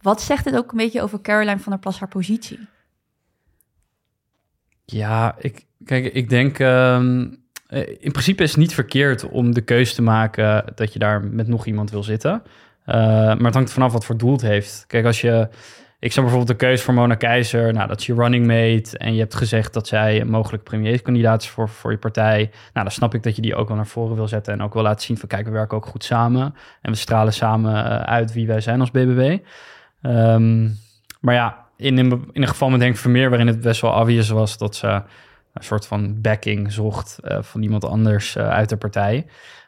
Wat 0.00 0.22
zegt 0.22 0.44
het 0.44 0.56
ook 0.56 0.70
een 0.70 0.78
beetje 0.78 1.02
over 1.02 1.20
Caroline 1.20 1.58
van 1.58 1.72
der 1.72 1.80
Plas, 1.80 1.98
haar 1.98 2.08
positie? 2.08 2.58
Ja, 4.84 5.34
ik, 5.38 5.66
kijk, 5.84 6.04
ik 6.04 6.28
denk... 6.28 6.58
ehm, 6.58 7.22
eh, 7.22 7.38
in 7.98 8.12
principe 8.12 8.42
is 8.42 8.50
het 8.50 8.58
niet 8.58 8.74
verkeerd 8.74 9.28
om 9.28 9.54
de 9.54 9.60
keuze 9.60 9.94
te 9.94 10.02
maken... 10.02 10.64
dat 10.74 10.92
je 10.92 10.98
daar 10.98 11.24
met 11.24 11.48
nog 11.48 11.66
iemand 11.66 11.90
wil 11.90 12.02
zitten. 12.02 12.42
Eh, 12.84 12.96
maar 12.96 13.44
het 13.44 13.54
hangt 13.54 13.72
vanaf 13.72 13.92
wat 13.92 14.04
voor 14.04 14.16
doel 14.16 14.32
het 14.32 14.40
heeft. 14.40 14.84
Kijk, 14.86 15.04
als 15.04 15.20
je... 15.20 15.48
Ik 15.98 16.12
zou 16.12 16.26
bijvoorbeeld 16.26 16.58
de 16.58 16.66
keuze 16.66 16.82
voor 16.82 16.94
Mona 16.94 17.14
Keizer... 17.14 17.72
Nou, 17.72 17.88
dat 17.88 18.00
is 18.00 18.06
je 18.06 18.14
running 18.14 18.46
mate... 18.46 18.98
en 18.98 19.14
je 19.14 19.20
hebt 19.20 19.34
gezegd 19.34 19.72
dat 19.72 19.86
zij 19.86 20.20
een 20.20 20.30
mogelijk 20.30 20.62
premierskandidaat 20.62 21.42
is 21.42 21.48
voor, 21.48 21.68
voor 21.68 21.90
je 21.90 21.98
partij. 21.98 22.38
Nou, 22.72 22.84
dan 22.86 22.90
snap 22.90 23.14
ik 23.14 23.22
dat 23.22 23.36
je 23.36 23.42
die 23.42 23.54
ook 23.54 23.68
wel 23.68 23.76
naar 23.76 23.86
voren 23.86 24.16
wil 24.16 24.28
zetten... 24.28 24.52
en 24.52 24.62
ook 24.62 24.72
wil 24.72 24.82
laten 24.82 25.04
zien 25.04 25.18
van... 25.18 25.28
kijk, 25.28 25.46
we 25.46 25.52
werken 25.52 25.76
ook 25.76 25.86
goed 25.86 26.04
samen... 26.04 26.54
en 26.82 26.90
we 26.90 26.96
stralen 26.96 27.32
samen 27.32 27.84
eh, 27.84 28.00
uit 28.00 28.32
wie 28.32 28.46
wij 28.46 28.60
zijn 28.60 28.80
als 28.80 28.90
BBB. 28.90 29.38
Ehm, 30.02 30.68
maar 31.20 31.34
ja, 31.34 31.64
in 31.76 31.98
een, 31.98 32.10
in 32.32 32.42
een 32.42 32.48
geval 32.48 32.70
met 32.70 32.80
Henk 32.80 32.96
Vermeer... 32.96 33.28
waarin 33.28 33.46
het 33.46 33.60
best 33.60 33.80
wel 33.80 33.92
obvious 33.92 34.28
was 34.28 34.58
dat 34.58 34.76
ze 34.76 35.02
een 35.56 35.64
soort 35.64 35.86
van 35.86 36.20
backing 36.20 36.72
zocht... 36.72 37.18
eh, 37.22 37.42
van 37.42 37.62
iemand 37.62 37.84
anders 37.84 38.36
eh, 38.36 38.48
uit 38.48 38.68
de 38.68 38.76
partij... 38.76 39.26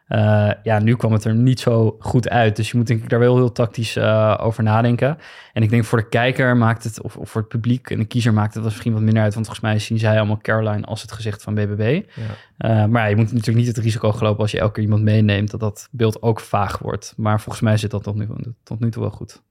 Eh, 0.09 0.51
ja, 0.63 0.79
nu 0.79 0.97
kwam 0.97 1.13
het 1.13 1.25
er 1.25 1.35
niet 1.35 1.61
zo 1.61 1.97
goed 1.99 2.29
uit. 2.29 2.57
Dus 2.57 2.71
je 2.71 2.77
moet 2.77 2.87
denk 2.87 3.03
ik 3.03 3.09
daar 3.09 3.19
wel 3.19 3.37
heel 3.37 3.53
tactisch 3.53 3.97
eh, 3.97 4.39
over 4.41 4.63
nadenken. 4.63 5.19
En 5.53 5.63
ik 5.63 5.71
denk 5.71 5.85
voor 5.85 5.99
de 5.99 6.09
kijker 6.09 6.57
maakt 6.57 6.85
het, 6.85 7.03
of, 7.03 7.17
of 7.17 7.31
voor 7.31 7.41
het 7.41 7.51
publiek 7.51 7.91
en 7.91 7.99
de 7.99 8.05
kiezer 8.05 8.33
maakt 8.33 8.55
het 8.55 8.65
misschien 8.65 8.93
wat 8.93 9.03
minder 9.03 9.23
uit. 9.23 9.35
Want 9.35 9.47
volgens 9.47 9.67
mij 9.67 9.79
zien 9.79 9.99
zij 9.99 10.17
allemaal 10.17 10.39
Caroline 10.43 10.87
als 10.87 11.03
het 11.03 11.13
gezicht 11.13 11.43
van 11.43 11.55
BBB. 11.55 12.03
Ja. 12.15 12.23
Eh, 12.57 12.87
maar 12.87 13.03
ja, 13.03 13.09
je 13.09 13.17
moet 13.17 13.33
natuurlijk 13.33 13.67
niet 13.67 13.77
het 13.77 13.85
risico 13.85 14.13
gelopen 14.13 14.41
als 14.41 14.51
je 14.51 14.59
elke 14.59 14.73
keer 14.73 14.83
iemand 14.83 15.03
meeneemt, 15.03 15.51
dat 15.51 15.61
dat 15.61 15.89
beeld 15.91 16.23
ook 16.23 16.41
vaag 16.41 16.79
wordt. 16.79 17.15
Maar 17.17 17.41
volgens 17.41 17.65
mij 17.65 17.77
zit 17.77 17.91
dat 17.91 18.03
tot 18.03 18.15
nu, 18.15 18.29
tot 18.63 18.81
nu 18.81 18.91
toe 18.91 19.03
wel 19.03 19.11
goed. 19.11 19.43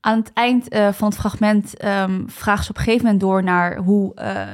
Aan 0.00 0.18
het 0.18 0.32
eind 0.32 0.68
eh, 0.68 0.92
van 0.92 1.08
het 1.08 1.16
fragment 1.16 1.76
ehm 1.76 2.26
vraagt 2.26 2.64
ze 2.64 2.70
op 2.70 2.76
een 2.76 2.82
gegeven 2.82 3.04
moment 3.04 3.22
door 3.22 3.42
naar 3.42 3.76
hoe 3.76 4.14
eh, 4.14 4.46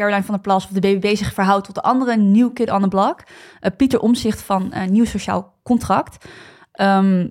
Caroline 0.00 0.24
van 0.24 0.34
der 0.34 0.42
Plas 0.42 0.64
of 0.64 0.70
de 0.70 0.80
BBB 0.80 1.16
zich 1.16 1.32
verhoudt 1.32 1.66
tot 1.66 1.74
de 1.74 1.82
andere 1.82 2.16
New 2.16 2.52
Kid 2.52 2.70
on 2.70 2.82
the 2.82 2.88
Block. 2.88 3.22
Eh, 3.60 3.70
Pieter 3.76 4.00
Omzicht 4.00 4.42
van 4.42 4.72
eh, 4.72 4.88
Nieuw 4.88 5.04
Sociaal 5.04 5.54
Contract. 5.62 6.24
Ehm, 6.72 7.28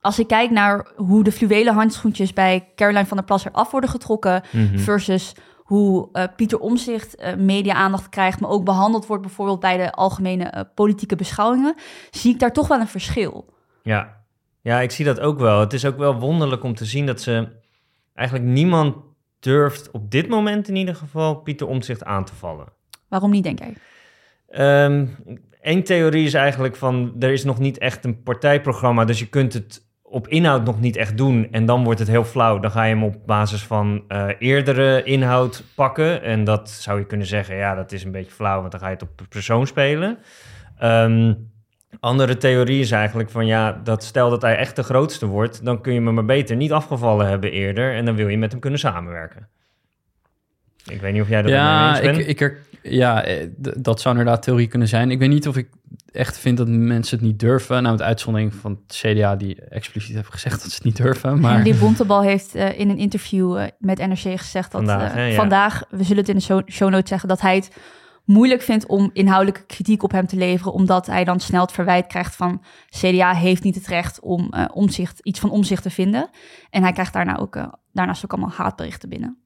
als 0.00 0.18
ik 0.18 0.26
kijk 0.26 0.50
naar 0.50 0.86
hoe 0.96 1.24
de 1.24 1.32
fluwelen 1.32 1.74
handschoentjes 1.74 2.32
bij 2.32 2.68
Caroline 2.74 3.06
van 3.06 3.16
der 3.16 3.26
Plas 3.26 3.44
eraf 3.44 3.70
worden 3.70 3.90
getrokken 3.90 4.42
Mhm. 4.52 4.78
versus 4.78 5.34
hoe 5.56 6.08
eh, 6.12 6.24
Pieter 6.36 6.58
Omzicht 6.58 7.34
media-aandacht 7.36 8.08
krijgt, 8.08 8.40
maar 8.40 8.50
ook 8.50 8.64
behandeld 8.64 9.06
wordt 9.06 9.22
bijvoorbeeld 9.22 9.60
bij 9.60 9.76
de 9.76 9.92
algemene 9.92 10.70
politieke 10.74 11.16
beschouwingen, 11.16 11.74
zie 12.10 12.32
ik 12.32 12.38
daar 12.40 12.52
toch 12.52 12.68
wel 12.68 12.80
een 12.80 12.88
verschil. 12.88 13.52
Ja. 13.82 14.16
ja, 14.60 14.80
ik 14.80 14.90
zie 14.90 15.04
dat 15.04 15.20
ook 15.20 15.38
wel. 15.38 15.60
Het 15.60 15.72
is 15.72 15.84
ook 15.84 15.96
wel 15.98 16.18
wonderlijk 16.18 16.62
om 16.64 16.74
te 16.74 16.84
zien 16.84 17.06
dat 17.06 17.20
ze 17.20 17.48
eigenlijk 18.14 18.48
niemand 18.48 18.96
durft 19.40 19.90
op 19.90 20.10
dit 20.10 20.28
moment 20.28 20.68
in 20.68 20.76
ieder 20.76 20.94
geval 20.94 21.34
Pieter 21.34 21.66
Omtzigt 21.66 22.04
aan 22.04 22.24
te 22.24 22.34
vallen. 22.34 22.66
Waarom 23.08 23.30
niet, 23.30 23.44
denk 23.44 23.58
jij? 23.58 23.74
Eén 25.60 25.84
theorie 25.84 26.26
is 26.26 26.34
eigenlijk 26.34 26.76
van 26.76 27.14
er 27.18 27.32
is 27.32 27.44
nog 27.44 27.58
niet 27.58 27.78
echt 27.78 28.04
een 28.04 28.22
partijprogramma, 28.22 29.04
dus 29.04 29.18
je 29.18 29.28
kunt 29.28 29.52
het 29.52 29.88
op 30.02 30.28
inhoud 30.28 30.64
nog 30.64 30.80
niet 30.80 30.96
echt 30.96 31.16
doen 31.16 31.48
en 31.50 31.66
dan 31.66 31.84
wordt 31.84 31.98
het 31.98 32.08
heel 32.08 32.24
flauw. 32.24 32.58
Dan 32.58 32.70
ga 32.70 32.84
je 32.84 32.94
hem 32.94 33.04
op 33.04 33.26
basis 33.26 33.62
van 33.62 34.04
eh, 34.08 34.28
eerdere 34.38 35.02
inhoud 35.02 35.64
pakken 35.74 36.22
en 36.22 36.44
dat 36.44 36.70
zou 36.70 36.98
je 36.98 37.06
kunnen 37.06 37.26
zeggen, 37.26 37.56
ja, 37.56 37.74
dat 37.74 37.92
is 37.92 38.04
een 38.04 38.10
beetje 38.10 38.30
flauw, 38.30 38.60
want 38.60 38.70
dan 38.70 38.80
ga 38.80 38.86
je 38.86 38.92
het 38.92 39.02
op 39.02 39.20
persoon 39.28 39.66
spelen. 39.66 40.18
Ehm, 40.78 41.34
andere 42.00 42.36
theorie 42.36 42.80
is 42.80 42.90
eigenlijk 42.90 43.30
van 43.30 43.46
ja, 43.46 43.80
dat 43.84 44.04
stel 44.04 44.30
dat 44.30 44.42
hij 44.42 44.56
echt 44.56 44.76
de 44.76 44.82
grootste 44.82 45.26
wordt, 45.26 45.64
dan 45.64 45.80
kun 45.80 45.92
je 45.92 46.00
hem 46.00 46.14
maar 46.14 46.24
beter 46.24 46.56
niet 46.56 46.72
afgevallen 46.72 47.28
hebben 47.28 47.52
eerder 47.52 47.94
en 47.94 48.04
dan 48.04 48.16
wil 48.16 48.28
je 48.28 48.38
met 48.38 48.50
hem 48.50 48.60
kunnen 48.60 48.78
samenwerken. 48.78 49.48
Ik 50.84 51.00
weet 51.00 51.12
niet 51.12 51.22
of 51.22 51.28
jij 51.28 51.42
dat 51.42 51.50
ja, 51.50 51.80
mee 51.80 51.90
eens 51.90 52.00
bent. 52.00 52.18
ik, 52.18 52.26
ik 52.26 52.40
er, 52.40 52.58
ja, 52.82 53.24
eh, 53.24 53.46
dat 53.56 54.00
zou 54.00 54.16
inderdaad 54.16 54.42
theorie 54.42 54.66
kunnen 54.66 54.88
zijn. 54.88 55.10
Ik 55.10 55.18
weet 55.18 55.28
niet 55.28 55.48
of 55.48 55.56
ik 55.56 55.68
echt 56.12 56.38
vind 56.38 56.56
dat 56.56 56.68
mensen 56.68 57.18
het 57.18 57.26
niet 57.26 57.38
durven. 57.38 57.82
Nou, 57.82 57.96
met 57.96 58.04
uitzondering 58.04 58.54
van 58.54 58.80
het 58.86 58.96
CDA 58.96 59.36
die 59.36 59.60
expliciet 59.64 60.14
heeft 60.14 60.32
gezegd 60.32 60.62
dat 60.62 60.70
ze 60.70 60.74
het 60.74 60.84
niet 60.84 60.96
durven. 60.96 61.40
Maar 61.40 61.54
Henry 61.54 61.78
Bontebal 61.78 62.22
heeft 62.22 62.54
eh, 62.54 62.78
in 62.78 62.90
een 62.90 62.98
interview 62.98 63.56
eh, 63.56 63.66
met 63.78 63.98
NRC 63.98 64.18
gezegd 64.18 64.72
dat 64.72 64.84
Vandaag, 64.84 65.12
hè, 65.12 65.26
ja. 65.26 65.34
vandaag, 65.34 65.82
we 65.90 66.02
zullen 66.02 66.18
het 66.18 66.28
in 66.28 66.34
de 66.34 66.42
show, 66.42 66.70
show 66.70 66.90
notes 66.90 67.08
zeggen, 67.08 67.28
dat 67.28 67.40
hij 67.40 67.54
het 67.54 67.70
moeilijk 68.30 68.62
vindt 68.62 68.86
om 68.86 69.10
inhoudelijke 69.12 69.66
kritiek 69.66 70.02
op 70.02 70.12
hem 70.12 70.26
te 70.26 70.36
leveren, 70.36 70.72
omdat 70.72 71.06
hij 71.06 71.24
dan 71.24 71.40
snel 71.40 71.60
het 71.60 71.72
verwijt 71.72 72.06
krijgt 72.06 72.36
van 72.36 72.62
CDA 72.88 73.34
heeft 73.34 73.62
niet 73.62 73.74
het 73.74 73.86
recht 73.86 74.20
om 74.20 74.48
eh, 74.50 74.64
omzicht, 74.72 75.18
iets 75.22 75.40
van 75.40 75.50
omzicht 75.50 75.82
te 75.82 75.90
vinden. 75.90 76.30
En 76.70 76.82
hij 76.82 76.92
krijgt 76.92 77.12
daarna 77.12 77.38
ook, 77.38 77.56
eh, 77.56 77.66
daarnaast 77.92 78.24
ook 78.24 78.32
allemaal 78.32 78.50
haatberichten 78.50 79.08
binnen. 79.08 79.38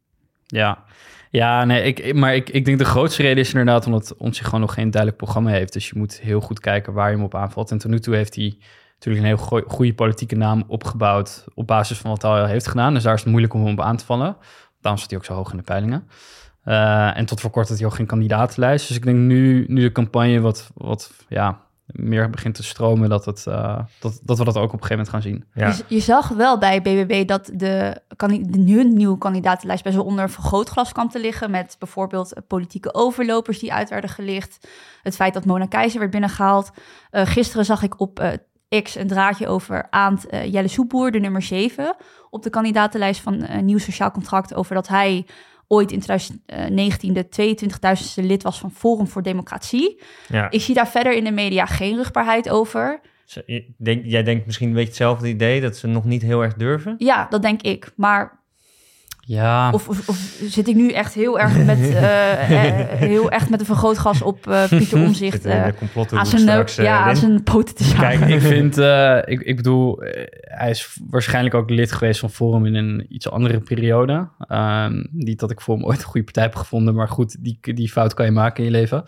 ja, 0.47 0.85
ja 1.31 1.64
nee, 1.64 1.83
ik, 1.83 2.14
maar 2.14 2.35
ik, 2.35 2.50
ik 2.50 2.64
denk 2.64 2.79
de 2.79 2.85
grootste 2.85 3.23
reden 3.23 3.38
is 3.38 3.49
inderdaad 3.49 3.87
omdat 3.87 4.17
ons 4.17 4.37
zich 4.37 4.45
gewoon 4.45 4.61
nog 4.61 4.75
geen 4.75 4.91
duidelijk 4.91 5.23
programma 5.23 5.50
heeft. 5.50 5.73
Dus 5.73 5.88
je 5.88 5.99
moet 5.99 6.21
heel 6.21 6.41
goed 6.41 6.61
kijken 6.61 6.93
waar 6.93 7.11
je 7.11 7.17
hem 7.17 7.25
op 7.25 7.35
aanvalt. 7.35 7.71
En 7.71 7.79
tot 7.79 7.91
nu 7.91 8.00
toe 8.00 8.14
heeft 8.14 8.35
hij 8.35 8.59
natuurlijk 8.93 9.25
een 9.25 9.37
heel 9.37 9.45
goe- 9.45 9.64
goede 9.67 9.95
politieke 9.95 10.37
naam 10.37 10.64
opgebouwd 10.67 11.45
op 11.55 11.67
basis 11.67 11.99
van 11.99 12.11
wat 12.11 12.23
hij 12.23 12.31
al 12.31 12.47
heeft 12.47 12.69
gedaan. 12.69 12.95
Dus 12.95 13.03
daar 13.03 13.14
is 13.14 13.21
het 13.21 13.29
moeilijk 13.29 13.55
om 13.55 13.64
hem 13.64 13.73
op 13.73 13.81
aan 13.81 13.97
te 13.97 14.05
vallen. 14.05 14.37
Daarom 14.81 15.00
staat 15.00 15.11
hij 15.11 15.19
ook 15.19 15.25
zo 15.25 15.35
hoog 15.35 15.50
in 15.50 15.57
de 15.57 15.62
peilingen. 15.62 16.09
Eh, 16.64 17.16
en 17.16 17.26
tot 17.26 17.40
voor 17.40 17.50
kort 17.50 17.68
had 17.68 17.78
hij 17.78 17.87
ook 17.87 17.94
geen 17.94 18.06
kandidatenlijst. 18.06 18.88
Dus 18.88 18.97
ik 18.97 19.04
denk 19.04 19.18
nu, 19.18 19.64
nu 19.68 19.80
de 19.80 19.92
campagne 19.92 20.40
wat, 20.40 20.71
wat 20.75 21.12
ja, 21.28 21.61
meer 21.87 22.30
begint 22.30 22.54
te 22.54 22.62
stromen, 22.62 23.09
dat, 23.09 23.25
het, 23.25 23.47
eh, 23.47 23.78
dat, 24.00 24.21
dat 24.23 24.38
we 24.38 24.44
dat 24.44 24.56
ook 24.56 24.73
op 24.73 24.80
een 24.80 24.87
gegeven 24.87 24.97
moment 24.97 25.09
gaan 25.09 25.23
zien. 25.23 25.44
Ja. 25.54 25.68
Je, 25.68 25.94
je 25.94 26.00
zag 26.00 26.28
wel 26.28 26.59
bij 26.59 26.83
BBB 26.83 27.26
dat 27.28 27.50
de, 27.54 28.00
de 28.16 28.59
nu- 28.59 28.92
nieuwe 28.92 29.18
kandidatenlijst 29.18 29.85
best 29.85 29.97
wel 29.97 30.04
onder 30.04 30.25
een 30.25 30.30
vergrootglas 30.30 30.92
kwam 30.92 31.09
te 31.09 31.21
liggen. 31.21 31.50
Met 31.50 31.76
bijvoorbeeld 31.78 32.35
politieke 32.47 32.94
overlopers 32.94 33.59
die 33.59 33.73
uit 33.73 33.90
werden 33.90 34.11
gelicht. 34.11 34.68
Het 35.02 35.14
feit 35.14 35.35
dat 35.35 35.44
Mona 35.44 35.66
Keizer 35.66 35.99
werd 35.99 36.11
binnengehaald. 36.11 36.71
Eh, 37.11 37.26
gisteren 37.26 37.64
zag 37.64 37.83
ik 37.83 38.00
op 38.00 38.38
X 38.83 38.94
een 38.94 39.06
draadje 39.06 39.47
over 39.47 39.87
Aant 39.90 40.33
uh, 40.33 40.52
Jelle 40.52 40.68
Soepoer, 40.68 41.11
de 41.11 41.21
nummer 41.21 41.42
7, 41.42 41.97
op 42.30 42.42
de 42.42 42.50
kandidatenlijst 42.50 43.21
van 43.21 43.35
uh, 43.35 43.59
Nieuw 43.59 43.78
Sociaal 43.78 44.11
Contract, 44.11 44.54
over 44.54 44.75
dat 44.75 44.88
hij 44.88 45.26
ooit 45.68 45.92
in 45.92 46.00
2019 46.00 47.12
de 47.12 47.26
22.000ste 48.18 48.25
lid 48.25 48.42
was 48.42 48.59
van 48.59 48.71
Forum 48.71 49.06
voor 49.06 49.23
Democratie. 49.23 50.00
Ja. 50.28 50.50
Ik 50.50 50.61
zie 50.61 50.75
daar 50.75 50.88
verder 50.88 51.14
in 51.14 51.25
de 51.25 51.30
media 51.30 51.66
geen 51.66 51.97
rugbaarheid 51.97 52.50
over. 52.50 53.00
Denk, 53.76 54.04
jij 54.04 54.23
denkt 54.23 54.47
misschien 54.47 54.68
een 54.68 54.75
beetje 54.75 54.88
hetzelfde 54.88 55.28
idee, 55.28 55.61
dat 55.61 55.76
ze 55.76 55.87
nog 55.87 56.04
niet 56.04 56.23
heel 56.23 56.42
erg 56.42 56.54
durven? 56.54 56.94
Ja, 56.99 57.26
dat 57.30 57.42
denk 57.42 57.62
ik. 57.62 57.92
Maar 57.97 58.44
ja. 59.26 59.71
Of, 59.73 59.88
of, 59.88 60.09
of, 60.09 60.16
zit 60.43 60.69
ik 60.69 60.75
nu 60.75 60.90
echt 60.90 61.14
heel 61.14 61.40
erg 61.40 61.64
met, 61.64 61.78
uh, 61.78 61.99
heel 63.09 63.31
echt 63.31 63.50
met 63.50 63.61
een 63.61 63.66
vergrootgas 63.66 64.23
op 64.23 64.47
uh, 64.49 64.64
Pieter 64.78 64.99
Omzicht 64.99 65.47
uh, 65.47 65.66
aan 66.12 66.26
zijn, 66.26 66.66
ja, 66.76 66.99
aan 66.99 67.16
zijn 67.16 67.43
poten 67.43 67.75
te 67.75 67.85
zagen? 67.85 68.19
Kijk, 68.19 68.31
ik 68.31 68.40
vind, 68.52 68.76
ik, 69.26 69.40
ik 69.40 69.57
bedoel, 69.57 69.99
hij 70.40 70.71
is 70.71 70.99
waarschijnlijk 71.11 71.54
ook 71.54 71.71
lid 71.71 71.93
geweest 71.93 72.21
van 72.21 72.31
Forum 72.31 72.66
in 72.66 72.75
een 72.75 73.07
iets 73.09 73.31
andere 73.31 73.61
periode. 73.61 74.28
Um, 74.49 75.07
niet 75.11 75.40
dat 75.40 75.50
ik 75.50 75.61
Forum 75.61 75.85
ooit 75.85 75.99
een 75.99 76.04
goede 76.04 76.25
partij 76.25 76.43
heb 76.43 76.54
gevonden, 76.54 76.95
maar 76.95 77.09
goed, 77.09 77.45
die, 77.45 77.59
die 77.75 77.90
fout 77.90 78.14
kan 78.14 78.26
je 78.26 78.33
maken 78.33 78.64
in 78.64 78.71
je 78.71 78.76
leven. 78.76 79.04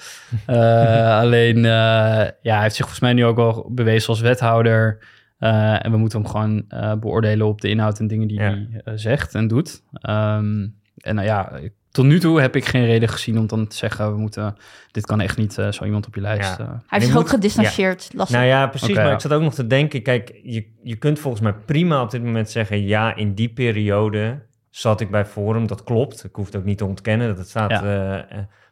alleen, 1.20 1.58
ja, 1.62 2.34
hij 2.42 2.62
heeft 2.62 2.74
zich 2.74 2.86
volgens 2.86 3.00
mij 3.00 3.12
nu 3.12 3.24
ook 3.24 3.36
wel 3.36 3.68
bewezen 3.70 4.08
als 4.08 4.20
wethouder. 4.20 4.98
Uh, 5.40 5.84
en 5.84 5.90
we 5.90 5.96
moeten 5.96 6.20
hem 6.20 6.30
gewoon 6.30 6.64
uh, 6.68 6.94
beoordelen 6.94 7.46
op 7.46 7.60
de 7.60 7.68
inhoud 7.68 7.98
en 7.98 8.06
dingen 8.06 8.28
die 8.28 8.40
ja. 8.40 8.44
hij 8.44 8.68
uh, 8.84 8.94
zegt 8.94 9.34
en 9.34 9.48
doet. 9.48 9.82
Um, 9.92 10.74
en 10.96 11.14
nou 11.14 11.26
ja, 11.26 11.52
tot 11.90 12.04
nu 12.04 12.20
toe 12.20 12.40
heb 12.40 12.56
ik 12.56 12.64
geen 12.64 12.84
reden 12.84 13.08
gezien 13.08 13.38
om 13.38 13.46
dan 13.46 13.66
te 13.66 13.76
zeggen... 13.76 14.12
we 14.12 14.18
moeten, 14.18 14.56
dit 14.90 15.06
kan 15.06 15.20
echt 15.20 15.36
niet 15.36 15.52
zo 15.52 15.84
iemand 15.84 16.06
op 16.06 16.14
je 16.14 16.20
lijst. 16.20 16.58
Ja. 16.58 16.66
hij 16.66 16.78
heeft 16.88 17.06
zich 17.06 17.16
ook 17.16 17.28
gedistanceerd. 17.28 18.08
Ja. 18.16 18.24
Nou 18.28 18.44
ja, 18.44 18.66
precies. 18.66 18.90
Okay, 18.90 19.04
maar 19.04 19.12
ik 19.12 19.20
zat 19.20 19.32
ook 19.32 19.42
nog 19.42 19.54
te 19.54 19.66
denken... 19.66 20.02
kijk, 20.02 20.40
je, 20.42 20.72
je 20.82 20.96
kunt 20.96 21.18
volgens 21.18 21.42
mij 21.42 21.54
prima 21.54 22.02
op 22.02 22.10
dit 22.10 22.22
moment 22.22 22.50
zeggen... 22.50 22.82
ja, 22.82 23.16
in 23.16 23.34
die 23.34 23.52
periode 23.52 24.42
zat 24.70 25.00
ik 25.00 25.10
bij 25.10 25.26
Forum, 25.26 25.66
dat 25.66 25.84
klopt. 25.84 26.24
Ik 26.24 26.34
hoef 26.34 26.46
het 26.46 26.56
ook 26.56 26.64
niet 26.64 26.78
te 26.78 26.86
ontkennen 26.86 27.28
dat 27.28 27.38
het 27.38 27.48
staat... 27.48 27.82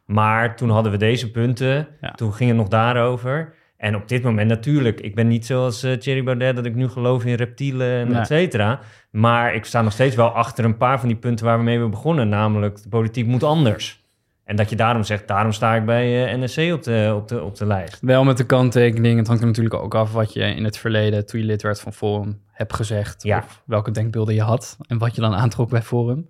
maar 0.05 0.55
toen 0.55 0.69
hadden 0.69 0.91
we 0.91 0.97
deze 0.97 1.31
punten, 1.31 1.87
toen 2.15 2.33
ging 2.33 2.49
het 2.49 2.59
nog 2.59 2.67
daarover... 2.67 3.53
En 3.85 3.95
op 3.95 4.07
dit 4.07 4.23
moment 4.23 4.49
natuurlijk, 4.49 4.99
ik 4.99 5.15
ben 5.15 5.27
niet 5.27 5.45
zoals 5.45 5.83
uh, 5.83 5.93
Thierry 5.93 6.23
Baudet 6.23 6.55
dat 6.55 6.65
ik 6.65 6.75
nu 6.75 6.87
geloof 6.87 7.25
in 7.25 7.33
reptielen 7.33 7.99
en 7.99 8.07
nee. 8.07 8.19
et 8.19 8.27
cetera. 8.27 8.79
Maar 9.11 9.55
ik 9.55 9.65
sta 9.65 9.81
nog 9.81 9.93
steeds 9.93 10.15
wel 10.15 10.27
achter 10.27 10.65
een 10.65 10.77
paar 10.77 10.99
van 10.99 11.07
die 11.07 11.17
punten 11.17 11.45
waar 11.45 11.57
we 11.57 11.63
mee 11.63 11.89
begonnen. 11.89 12.29
Namelijk, 12.29 12.83
de 12.83 12.89
politiek 12.89 13.25
moet 13.25 13.43
anders. 13.43 14.03
En 14.43 14.55
dat 14.55 14.69
je 14.69 14.75
daarom 14.75 15.03
zegt, 15.03 15.27
daarom 15.27 15.51
sta 15.51 15.75
ik 15.75 15.85
bij 15.85 16.33
uh, 16.33 16.43
NSC 16.43 16.73
op 16.73 16.83
de, 16.83 17.13
op, 17.15 17.27
de, 17.27 17.43
op 17.43 17.55
de 17.55 17.65
lijst. 17.65 17.97
Wel 18.01 18.23
met 18.23 18.37
de 18.37 18.45
kanttekening, 18.45 19.17
het 19.17 19.27
hangt 19.27 19.41
er 19.41 19.47
natuurlijk 19.47 19.75
ook 19.75 19.95
af 19.95 20.13
wat 20.13 20.33
je 20.33 20.43
in 20.43 20.63
het 20.63 20.77
verleden, 20.77 21.25
toen 21.25 21.39
je 21.39 21.45
lid 21.45 21.61
werd 21.61 21.81
van 21.81 21.93
Forum, 21.93 22.41
hebt 22.51 22.73
gezegd. 22.73 23.23
Ja. 23.23 23.37
Of 23.37 23.61
welke 23.65 23.91
denkbeelden 23.91 24.33
je 24.33 24.41
had 24.41 24.77
en 24.87 24.97
wat 24.97 25.15
je 25.15 25.21
dan 25.21 25.35
aantrok 25.35 25.69
bij 25.69 25.81
Forum. 25.81 26.27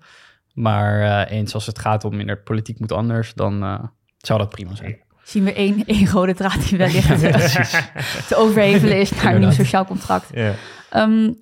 Maar 0.54 1.00
uh, 1.00 1.38
eens 1.38 1.54
als 1.54 1.66
het 1.66 1.80
gaat 1.80 2.04
om 2.04 2.20
in 2.20 2.28
de 2.28 2.38
politiek 2.38 2.80
moet 2.80 2.92
anders, 2.92 3.34
dan 3.34 3.90
zou 4.18 4.40
dat 4.40 4.50
prima 4.50 4.76
zijn 4.76 5.04
zien 5.26 5.44
we 5.44 5.54
één, 5.54 5.86
één 5.96 6.10
rode 6.10 6.34
draad 6.34 6.70
die 6.70 6.78
wellicht 6.78 7.20
te 8.28 8.36
overhevelen 8.36 9.00
is 9.00 9.12
naar 9.12 9.34
een 9.34 9.40
nieuw 9.40 9.52
sociaal 9.52 9.86
contract. 9.86 10.30
Ja. 10.34 10.54
Um, 10.96 11.40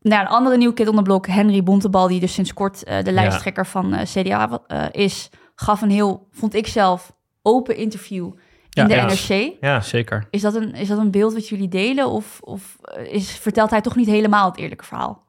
nou, 0.00 0.20
een 0.20 0.28
andere 0.28 0.56
nieuw 0.56 0.72
kid 0.72 0.88
on 0.88 0.96
the 0.96 1.02
blok, 1.02 1.26
Henry 1.26 1.62
Bontebal, 1.62 2.08
die 2.08 2.20
dus 2.20 2.34
sinds 2.34 2.54
kort 2.54 2.88
uh, 2.88 3.02
de 3.02 3.12
lijsttrekker 3.12 3.64
ja. 3.64 3.70
van 3.70 3.94
uh, 3.94 4.00
CDA 4.02 4.62
uh, 4.68 4.84
is, 4.90 5.30
gaf 5.54 5.82
een 5.82 5.90
heel, 5.90 6.28
vond 6.30 6.54
ik 6.54 6.66
zelf, 6.66 7.12
open 7.42 7.76
interview 7.76 8.24
in 8.24 8.32
ja, 8.70 8.84
de 8.84 8.94
ja. 8.94 9.06
NRC. 9.06 9.56
Ja, 9.60 9.80
zeker. 9.80 10.26
Is 10.30 10.40
dat 10.40 10.54
een, 10.54 10.74
is 10.74 10.88
dat 10.88 10.98
een 10.98 11.10
beeld 11.10 11.32
wat 11.32 11.48
jullie 11.48 11.68
delen 11.68 12.10
of, 12.10 12.38
of 12.40 12.76
is, 13.10 13.30
vertelt 13.30 13.70
hij 13.70 13.80
toch 13.80 13.96
niet 13.96 14.06
helemaal 14.06 14.50
het 14.50 14.58
eerlijke 14.58 14.84
verhaal? 14.84 15.24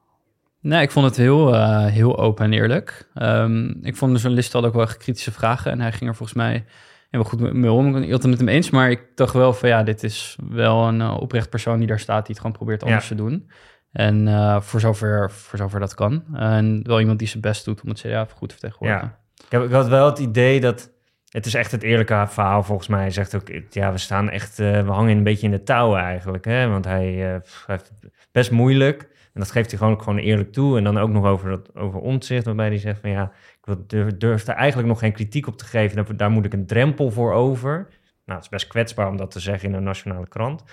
Nee, 0.60 0.82
ik 0.82 0.92
vond 0.92 1.06
het 1.06 1.18
heel, 1.18 1.54
uh, 1.54 1.86
heel 1.86 2.18
open 2.18 2.46
en 2.46 2.54
eerlijk. 2.54 3.08
Um, 3.16 3.80
ik 3.82 3.96
vond 3.96 4.14
de 4.14 4.20
journalist 4.20 4.54
had 4.54 4.66
ook 4.66 4.74
wel 4.74 4.86
kritische 4.86 5.32
vragen 5.32 5.72
en 5.72 5.82
hij 5.82 5.92
ging 5.92 6.10
er 6.10 6.16
volgens 6.16 6.38
mij 6.38 6.66
helemaal 7.14 7.50
goed 7.50 7.54
mee 7.54 7.72
om. 7.72 7.98
Ik 7.98 8.12
het 8.12 8.26
met 8.26 8.38
hem 8.38 8.48
eens, 8.48 8.70
maar 8.70 8.92
ik 8.92 9.02
dacht 9.16 9.34
wel 9.34 9.54
van 9.54 9.70
ja, 9.70 9.84
dit 9.84 10.04
is 10.04 10.38
wel 10.50 10.88
een 10.88 11.00
uh, 11.00 11.18
oprecht 11.20 11.50
persoon 11.50 11.78
die 11.78 11.88
daar 11.88 12.00
staat, 12.00 12.26
die 12.26 12.36
het 12.36 12.38
gewoon 12.38 12.58
probeert 12.58 12.84
anders 12.84 13.04
ja. 13.04 13.16
te 13.16 13.22
doen. 13.22 13.50
En 13.92 14.28
uh, 14.28 14.62
voor, 14.62 14.80
zover, 14.80 15.32
voor 15.32 15.58
zover 15.58 15.80
dat 15.80 15.94
kan. 15.94 16.24
en 16.34 16.80
wel 16.84 17.00
iemand 17.00 17.20
die 17.20 17.28
zijn 17.28 17.42
best 17.42 17.66
doet 17.66 17.82
om 17.82 17.90
het 17.90 18.00
CDA 18.00 18.28
goed 18.36 18.50
te 18.50 18.56
vertegenwoordigen. 18.56 19.08
Ja. 19.08 19.44
Ik, 19.46 19.52
heb, 19.52 19.64
ik 19.64 19.72
had 19.72 19.88
wel 19.88 20.06
het 20.06 20.20
idee 20.20 20.60
dat 20.60 20.92
het 21.30 21.46
is 21.46 21.54
echt 21.54 21.72
het 21.72 21.84
eerlijke 21.84 22.26
verhaal 22.30 22.64
volgens 22.64 22.88
mij. 22.88 23.02
Hij 23.02 23.12
zegt 23.12 23.36
ook, 23.36 23.50
ja, 23.70 23.92
we 23.92 23.98
staan 23.98 24.30
echt, 24.30 24.60
uh, 24.60 24.82
we 24.82 24.92
hangen 24.92 25.18
een 25.18 25.24
beetje 25.24 25.46
in 25.46 25.52
de 25.52 25.64
touwen 25.64 26.02
eigenlijk. 26.02 26.46
Hè? 26.46 26.68
Want 26.68 26.86
hij, 26.86 27.42
heeft 27.68 27.92
het 28.02 28.12
best 28.32 28.52
moeilijk. 28.52 29.10
En 29.34 29.40
dat 29.40 29.52
geeft 29.52 29.70
hij 29.70 29.80
gewoon, 29.80 30.02
gewoon 30.02 30.20
eerlijk 30.20 30.52
toe. 30.52 30.78
En 30.78 30.84
dan 30.84 30.98
ook 30.98 31.10
nog 31.10 31.26
over, 31.26 31.50
dat, 31.50 31.76
over 31.76 32.00
omzicht, 32.00 32.46
waarbij 32.46 32.68
hij 32.68 32.78
zegt 32.78 33.00
van 33.00 33.10
ja, 33.10 33.32
ik 33.64 33.76
durf, 33.88 34.18
durf 34.18 34.44
daar 34.44 34.56
eigenlijk 34.56 34.88
nog 34.88 35.00
geen 35.00 35.14
kritiek 35.14 35.48
op 35.48 35.58
te 35.58 35.66
geven. 35.66 35.96
Daar, 35.96 36.18
daar 36.18 36.32
moet 36.32 36.46
ik 36.46 36.54
een 36.54 36.66
drempel 36.66 37.12
voor 37.12 37.34
over. 37.34 37.88
Nou, 38.26 38.40
het 38.40 38.44
is 38.44 38.50
best 38.50 38.68
kwetsbaar 38.68 39.08
om 39.08 39.18
dat 39.18 39.32
te 39.32 39.40
zeggen 39.40 39.70
in 39.70 39.76
een 39.76 39.84
nationale 39.84 40.28
krant. 40.28 40.64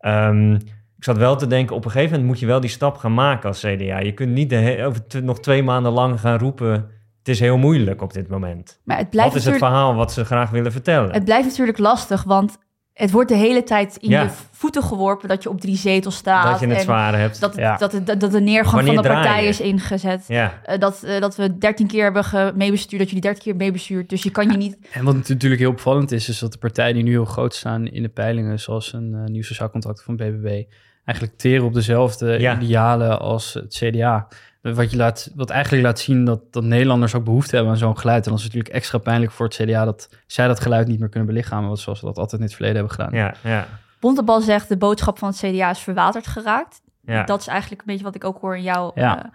Um, 0.00 0.58
ik 0.96 1.04
zat 1.04 1.16
wel 1.16 1.36
te 1.36 1.46
denken, 1.46 1.76
op 1.76 1.84
een 1.84 1.90
gegeven 1.90 2.10
moment 2.10 2.28
moet 2.28 2.40
je 2.40 2.46
wel 2.46 2.60
die 2.60 2.70
stap 2.70 2.96
gaan 2.96 3.14
maken 3.14 3.48
als 3.48 3.60
CDA. 3.60 3.98
Je 3.98 4.12
kunt 4.12 4.32
niet 4.32 4.50
de 4.50 4.84
over 4.84 5.22
nog 5.22 5.40
twee 5.40 5.62
maanden 5.62 5.92
lang 5.92 6.20
gaan 6.20 6.38
roepen... 6.38 6.72
het 7.18 7.28
is 7.28 7.40
heel 7.40 7.56
moeilijk 7.56 8.02
op 8.02 8.12
dit 8.12 8.28
moment. 8.28 8.80
Maar 8.84 8.98
het 8.98 9.10
blijft 9.10 9.32
wat 9.32 9.38
is 9.40 9.46
het 9.46 9.56
verhaal 9.56 9.94
wat 9.94 10.12
ze 10.12 10.24
graag 10.24 10.50
willen 10.50 10.72
vertellen? 10.72 11.12
Het 11.12 11.24
blijft 11.24 11.48
natuurlijk 11.48 11.78
lastig, 11.78 12.22
want 12.22 12.58
het 12.96 13.10
wordt 13.10 13.28
de 13.28 13.36
hele 13.36 13.62
tijd 13.62 13.96
in 13.96 14.10
ja. 14.10 14.22
je 14.22 14.28
voeten 14.50 14.82
geworpen 14.82 15.28
dat 15.28 15.42
je 15.42 15.48
op 15.48 15.60
drie 15.60 15.76
zetels 15.76 16.16
staat. 16.16 16.50
Dat 16.50 16.60
je 16.60 16.74
het 16.74 16.82
zwaar 16.82 17.18
hebt. 17.18 17.40
Dat, 17.40 17.56
ja. 17.56 17.76
dat, 17.76 18.00
dat, 18.04 18.20
dat, 18.20 18.32
de 18.32 18.40
neergang 18.40 18.74
Wanneer 18.74 18.94
van 18.94 19.02
de 19.02 19.08
partij 19.08 19.46
is 19.46 19.60
ingezet. 19.60 20.24
Ja. 20.28 20.60
Uh, 20.68 20.78
dat, 20.78 21.02
uh, 21.04 21.20
dat 21.20 21.36
we 21.36 21.58
dertien 21.58 21.86
keer 21.86 22.02
hebben 22.02 22.56
meebestuurd, 22.56 23.00
dat 23.00 23.08
jullie 23.08 23.22
dertien 23.22 23.42
keer 23.42 23.56
meebestuurd. 23.56 24.08
Dus 24.08 24.22
je 24.22 24.30
kan 24.30 24.50
je 24.50 24.56
niet... 24.56 24.76
En 24.92 25.04
wat 25.04 25.28
natuurlijk 25.28 25.60
heel 25.60 25.70
opvallend 25.70 26.12
is, 26.12 26.28
is 26.28 26.38
dat 26.38 26.52
de 26.52 26.58
partijen 26.58 26.94
die 26.94 27.02
nu 27.02 27.10
heel 27.10 27.24
groot 27.24 27.54
staan 27.54 27.86
in 27.86 28.02
de 28.02 28.08
peilingen, 28.08 28.60
zoals 28.60 28.92
een 28.92 29.12
uh, 29.12 29.24
nieuw 29.24 29.42
sociaal 29.42 29.70
contract 29.70 30.02
van 30.02 30.16
BBB, 30.16 30.62
eigenlijk 31.04 31.38
teren 31.38 31.64
op 31.64 31.74
dezelfde 31.74 32.40
Ja. 32.40 32.60
idealen 32.60 33.20
als 33.20 33.54
het 33.54 33.74
CDA. 33.74 34.28
Wat, 34.74 34.90
je 34.90 34.96
laat, 34.96 35.30
wat 35.34 35.50
eigenlijk 35.50 35.84
laat 35.84 35.98
zien 35.98 36.24
dat, 36.24 36.52
dat 36.52 36.62
Nederlanders 36.64 37.14
ook 37.14 37.24
behoefte 37.24 37.54
hebben 37.54 37.72
aan 37.72 37.78
zo'n 37.78 37.98
geluid. 37.98 38.24
En 38.24 38.30
dan 38.30 38.38
is 38.38 38.42
het 38.44 38.52
natuurlijk 38.52 38.78
extra 38.80 38.98
pijnlijk 38.98 39.32
voor 39.32 39.46
het 39.46 39.54
CDA 39.54 39.84
dat 39.84 40.08
zij 40.26 40.46
dat 40.46 40.60
geluid 40.60 40.86
niet 40.86 40.98
meer 40.98 41.08
kunnen 41.08 41.28
belichamen, 41.28 41.76
zoals 41.76 42.00
we 42.00 42.06
dat 42.06 42.18
altijd 42.18 42.40
in 42.40 42.46
het 42.46 42.54
verleden 42.56 42.76
hebben 42.76 42.94
gedaan. 42.94 43.14
Ja, 43.14 43.34
ja. 43.50 43.66
Bontebal 44.00 44.40
zegt 44.40 44.68
de 44.68 44.76
boodschap 44.76 45.18
van 45.18 45.28
het 45.28 45.36
CDA 45.38 45.70
is 45.70 45.78
verwaterd 45.78 46.26
geraakt. 46.26 46.80
Ja. 47.02 47.22
Dat 47.24 47.40
is 47.40 47.46
eigenlijk 47.46 47.80
een 47.80 47.86
beetje 47.86 48.04
wat 48.04 48.14
ik 48.14 48.24
ook 48.24 48.40
hoor 48.40 48.56
in 48.56 48.62
jouw 48.62 48.92
Ja. 48.94 49.16
eh, 49.18 49.22
Ja, 49.24 49.30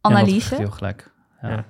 analyse. 0.00 0.50
dat 0.50 0.58
heel 0.58 0.70
gelijk. 0.70 1.10
Ja. 1.42 1.64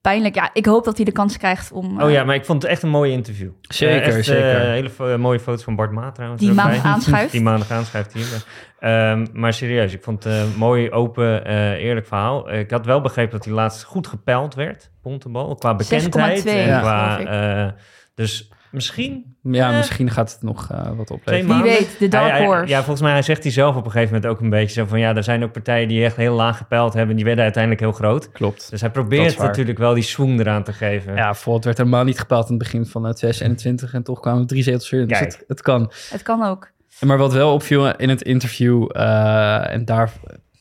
Pijnlijk, 0.00 0.34
ja. 0.34 0.50
Ik 0.52 0.66
hoop 0.66 0.84
dat 0.84 0.96
hij 0.96 1.04
de 1.04 1.12
kans 1.12 1.36
krijgt 1.36 1.72
om... 1.72 2.00
Oh 2.00 2.06
eh, 2.06 2.12
ja, 2.12 2.24
maar 2.24 2.34
ik 2.34 2.44
vond 2.44 2.62
het 2.62 2.70
echt 2.70 2.82
een 2.82 2.88
mooie 2.88 3.12
interview. 3.12 3.50
Zeker, 3.60 3.96
Eh, 4.02 4.06
echt, 4.06 4.16
eh, 4.16 4.22
zeker. 4.22 4.60
hele 4.60 5.18
mooie 5.18 5.40
foto's 5.40 5.62
van 5.64 5.76
Bart 5.76 5.90
Maat 5.92 6.14
trouwens. 6.14 6.42
Die 6.42 6.52
maandag 6.52 6.82
bij. 6.82 6.90
aanschuift. 6.90 7.32
Die 7.32 7.42
maandag 7.42 7.70
aanschuift 7.70 8.12
hier. 8.12 8.44
Ehm, 8.78 9.26
maar 9.32 9.52
serieus, 9.52 9.92
ik 9.92 10.02
vond 10.02 10.24
het 10.24 10.32
een 10.32 10.52
mooi, 10.56 10.90
open, 10.90 11.44
eh, 11.44 11.72
eerlijk 11.72 12.06
verhaal. 12.06 12.52
Ik 12.52 12.70
had 12.70 12.86
wel 12.86 13.00
begrepen 13.00 13.32
dat 13.32 13.44
hij 13.44 13.54
laatst 13.54 13.84
goed 13.84 14.06
gepeild 14.06 14.54
werd, 14.54 14.90
Pontebal, 15.02 15.54
qua 15.54 15.74
bekendheid. 15.74 16.42
6,2 16.42 16.52
en 16.52 16.80
qua, 16.80 17.14
geloof 17.16 17.70
ik. 17.70 17.74
dus 18.14 18.50
misschien 18.70 19.36
Ja, 19.42 19.70
Eh. 19.70 19.76
misschien 19.76 20.10
gaat 20.10 20.32
het 20.32 20.42
nog 20.42 20.70
eh, 20.70 20.90
wat 20.96 21.10
opleveren. 21.10 21.46
maanden. 21.46 21.66
weet, 21.72 21.96
de 21.98 22.08
dark 22.08 22.28
Hij- 22.30 22.36
hij- 22.38 22.46
horse. 22.46 22.66
ja, 22.66 22.76
volgens 22.78 23.00
mij 23.00 23.12
hij 23.12 23.22
zegt 23.22 23.42
hij 23.42 23.52
zelf 23.52 23.76
op 23.76 23.84
een 23.84 23.90
gegeven 23.90 24.14
moment 24.14 24.32
ook 24.32 24.40
een 24.40 24.50
beetje 24.50 24.80
zo 24.80 24.86
van... 24.86 24.98
ja, 24.98 25.14
er 25.16 25.24
zijn 25.24 25.42
ook 25.44 25.52
partijen 25.52 25.88
die 25.88 26.04
echt 26.04 26.16
heel 26.16 26.34
laag 26.34 26.56
gepeild 26.56 26.92
hebben... 26.92 27.10
en 27.10 27.16
die 27.16 27.24
werden 27.24 27.44
uiteindelijk 27.44 27.82
heel 27.82 27.92
groot. 27.92 28.32
Klopt. 28.32 28.70
Dus 28.70 28.80
hij 28.80 28.90
probeert 28.90 29.38
natuurlijk 29.38 29.78
wel 29.78 29.94
die 29.94 30.02
swing 30.02 30.40
eraan 30.40 30.62
te 30.64 30.72
geven. 30.72 31.14
Ja, 31.14 31.24
bijvoorbeeld 31.26 31.64
werd 31.64 31.76
helemaal 31.78 32.04
niet 32.04 32.18
gepaald 32.18 32.44
aan 32.44 32.48
het 32.50 32.58
begin 32.58 32.86
van 32.86 33.06
eh, 33.06 33.12
2021 33.12 33.94
en 33.94 34.02
toch 34.02 34.20
kwamen 34.20 34.46
drie 34.46 34.62
zetels 34.62 34.90
weer 34.90 35.00
in. 35.00 35.08
Dus 35.08 35.18
het, 35.18 35.44
het 35.46 35.60
kan. 35.62 35.92
Het 36.10 36.22
kan 36.22 36.42
ook. 36.42 36.70
Maar 37.00 37.18
wat 37.18 37.32
wel 37.32 37.52
opviel 37.52 37.96
in 37.96 38.08
het 38.08 38.22
interview, 38.22 38.88
eh, 38.92 39.72
en 39.72 39.84
daar 39.84 40.12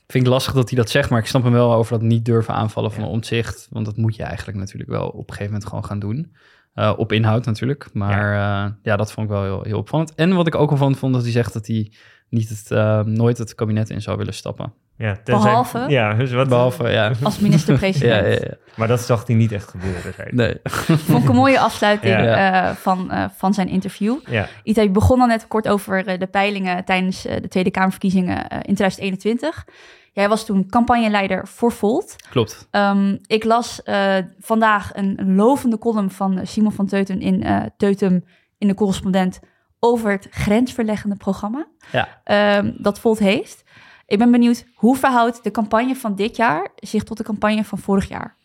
vind 0.07 0.23
ik 0.25 0.29
lastig 0.31 0.53
dat 0.53 0.69
hij 0.69 0.77
dat 0.77 0.89
zegt, 0.89 1.09
maar 1.09 1.19
ik 1.19 1.25
snap 1.25 1.43
hem 1.43 1.51
wel 1.51 1.73
over 1.73 1.91
dat 1.99 2.01
niet 2.07 2.25
durven 2.25 2.53
aanvallen 2.53 2.91
van 2.91 3.03
Ja. 3.03 3.09
omzicht. 3.09 3.67
Want 3.69 3.85
dat 3.85 3.97
moet 3.97 4.15
je 4.15 4.23
eigenlijk 4.23 4.57
natuurlijk 4.57 4.89
wel 4.89 5.07
op 5.07 5.17
een 5.17 5.33
gegeven 5.33 5.45
moment 5.51 5.65
gewoon 5.69 5.85
gaan 5.85 5.99
doen. 5.99 6.35
Eh, 6.77 6.93
op 6.97 7.11
inhoud 7.11 7.45
natuurlijk. 7.45 7.89
Maar 7.93 8.33
ja. 8.33 8.77
ja, 8.81 8.95
dat 8.95 9.11
vond 9.11 9.27
ik 9.27 9.33
wel 9.33 9.43
heel, 9.43 9.61
heel 9.63 9.77
opvallend. 9.77 10.15
En 10.15 10.35
wat 10.35 10.47
ik 10.47 10.55
ook 10.55 10.71
opvallend 10.71 10.97
vond, 10.97 11.13
dat 11.13 11.23
hij 11.23 11.31
zegt 11.31 11.53
dat 11.53 11.67
hij 11.67 11.91
niet 12.29 12.49
het, 12.49 12.71
eh, 12.71 12.99
nooit 13.03 13.37
het 13.37 13.55
kabinet 13.55 13.89
in 13.89 14.01
zou 14.01 14.17
willen 14.17 14.33
stappen. 14.33 14.73
Ja, 14.97 15.13
tenzij- 15.23 15.43
Behalve? 15.49 15.85
Ja, 15.87 16.13
dus 16.13 16.31
wat, 16.31 16.47
Behalve, 16.49 16.89
ja. 16.89 17.11
Als 17.23 17.35
Ja, 17.37 17.41
minister-president. 17.41 18.25
ja, 18.25 18.47
ja. 18.47 18.53
Maar 18.75 18.87
dat 18.87 19.01
zag 19.01 19.27
hij 19.27 19.35
niet 19.35 19.51
echt 19.51 19.69
gebeuren. 19.69 20.13
zei. 20.15 20.29
Nee. 20.31 20.57
Vond 21.07 21.23
ik 21.23 21.29
een 21.29 21.35
mooie 21.35 21.59
afsluiting 21.59 22.13
Ja. 22.13 22.69
eh, 22.69 22.75
van, 22.75 23.11
eh, 23.11 23.25
van 23.35 23.53
zijn 23.53 23.67
interview. 23.67 24.15
Ja, 24.29 24.47
Ita, 24.63 24.81
je 24.81 24.89
begon 24.89 25.21
al 25.21 25.27
net 25.27 25.47
kort 25.47 25.67
over 25.67 26.19
de 26.19 26.27
peilingen 26.27 26.85
tijdens 26.85 27.21
de 27.21 27.47
Tweede 27.47 27.71
Kamerverkiezingen 27.71 28.37
in 28.47 28.75
2021. 28.75 29.65
Jij 30.11 30.29
was 30.29 30.45
toen 30.45 30.69
campagneleider 30.69 31.47
voor 31.47 31.71
Volt. 31.71 32.15
Klopt. 32.29 32.67
Ehm, 32.71 33.17
ik 33.27 33.43
las 33.43 33.83
eh, 33.83 34.15
vandaag 34.39 34.91
een 34.95 35.35
lovende 35.35 35.77
column 35.77 36.09
van 36.11 36.39
Simon 36.43 36.71
van 36.71 36.85
Teuten 36.87 37.21
in 37.21 37.43
eh, 37.43 37.61
Teutem 37.77 38.23
in 38.57 38.67
de 38.67 38.73
correspondent 38.73 39.39
over 39.79 40.11
het 40.11 40.27
grensverleggende 40.31 41.15
programma 41.15 41.67
Ja. 41.91 42.21
ehm, 42.23 42.71
dat 42.77 42.99
Volt 42.99 43.19
heeft. 43.19 43.63
Ik 44.05 44.17
ben 44.17 44.31
benieuwd, 44.31 44.65
hoe 44.75 44.97
verhoudt 44.97 45.43
de 45.43 45.51
campagne 45.51 45.95
van 45.95 46.15
dit 46.15 46.35
jaar 46.35 46.67
zich 46.75 47.03
tot 47.03 47.17
de 47.17 47.23
campagne 47.23 47.63
van 47.63 47.77
vorig 47.77 48.07
jaar? 48.07 48.35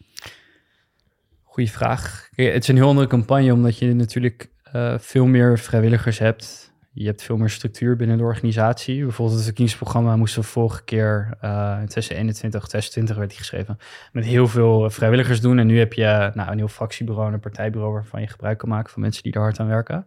Goeie 1.43 1.71
vraag. 1.71 2.29
Kijk, 2.35 2.53
het 2.53 2.63
is 2.63 2.69
een 2.69 2.77
heel 2.77 2.89
andere 2.89 3.07
campagne, 3.07 3.53
omdat 3.53 3.79
je 3.79 3.95
natuurlijk 3.95 4.51
eh, 4.63 4.95
veel 4.99 5.27
meer 5.27 5.59
vrijwilligers 5.59 6.19
hebt. 6.19 6.72
Je 6.95 7.07
hebt 7.07 7.23
veel 7.23 7.37
meer 7.37 7.51
structuur 7.51 7.97
binnen 7.97 8.19
de 8.19 8.23
organisatie. 8.23 9.03
Bijvoorbeeld 9.03 9.37
het 9.37 9.47
verkiezingsprogramma 9.47 10.17
moesten 10.17 10.41
we 10.41 10.47
vorige 10.47 10.85
keer 10.85 11.39
uh, 11.45 11.77
in 11.81 11.87
2021, 11.87 12.61
2020 12.61 13.17
werd 13.17 13.29
die 13.29 13.39
geschreven, 13.39 13.79
met 14.13 14.25
heel 14.25 14.49
veel 14.49 14.91
vrijwilligers 14.91 15.41
doen. 15.41 15.59
En 15.59 15.67
nu 15.67 15.79
heb 15.79 15.93
je 15.93 16.31
nou, 16.35 16.51
een 16.51 16.59
heel 16.59 16.69
fractiebureau 16.69 17.29
en 17.29 17.35
een 17.35 17.41
partijbureau 17.41 17.93
waarvan 17.93 18.21
je 18.21 18.27
gebruik 18.27 18.59
kan 18.59 18.69
maken 18.69 18.93
van 18.93 19.03
mensen 19.03 19.23
die 19.23 19.33
er 19.33 19.41
hard 19.41 19.61
aan 19.61 19.67
werken. 19.67 20.07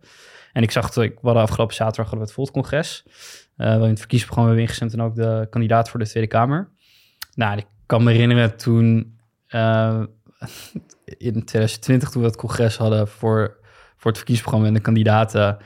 En 0.54 0.64
ik 0.64 0.72
zag, 0.72 0.96
ik, 0.96 1.14
we 1.14 1.20
hadden 1.22 1.44
afgelopen 1.44 1.76
zaterdag 1.76 2.10
hadden 2.10 2.20
we 2.20 2.26
het 2.26 2.34
Volt-congres, 2.34 3.04
uh, 3.06 3.12
waarin 3.58 3.90
het 3.90 4.00
verkiezingsprogramma 4.00 4.50
hebben 4.50 4.66
ingestemd 4.66 4.94
en 4.94 5.02
ook 5.02 5.16
de 5.16 5.48
kandidaat 5.50 5.90
voor 5.90 6.00
de 6.00 6.08
Tweede 6.08 6.30
Kamer. 6.30 6.70
Nou, 7.34 7.58
ik 7.58 7.66
kan 7.86 8.04
me 8.04 8.12
herinneren 8.12 8.58
toen 8.58 9.18
in 11.18 11.46
2020, 11.46 12.10
toen 12.10 12.22
we 12.22 12.28
het 12.28 12.38
congres 12.38 12.78
hadden 12.78 13.08
voor, 13.08 13.58
voor 13.98 14.12
het 14.12 14.18
verkiezingsprogramma 14.18 14.68
en 14.68 14.74
de 14.74 14.80
kandidaten. 14.80 15.58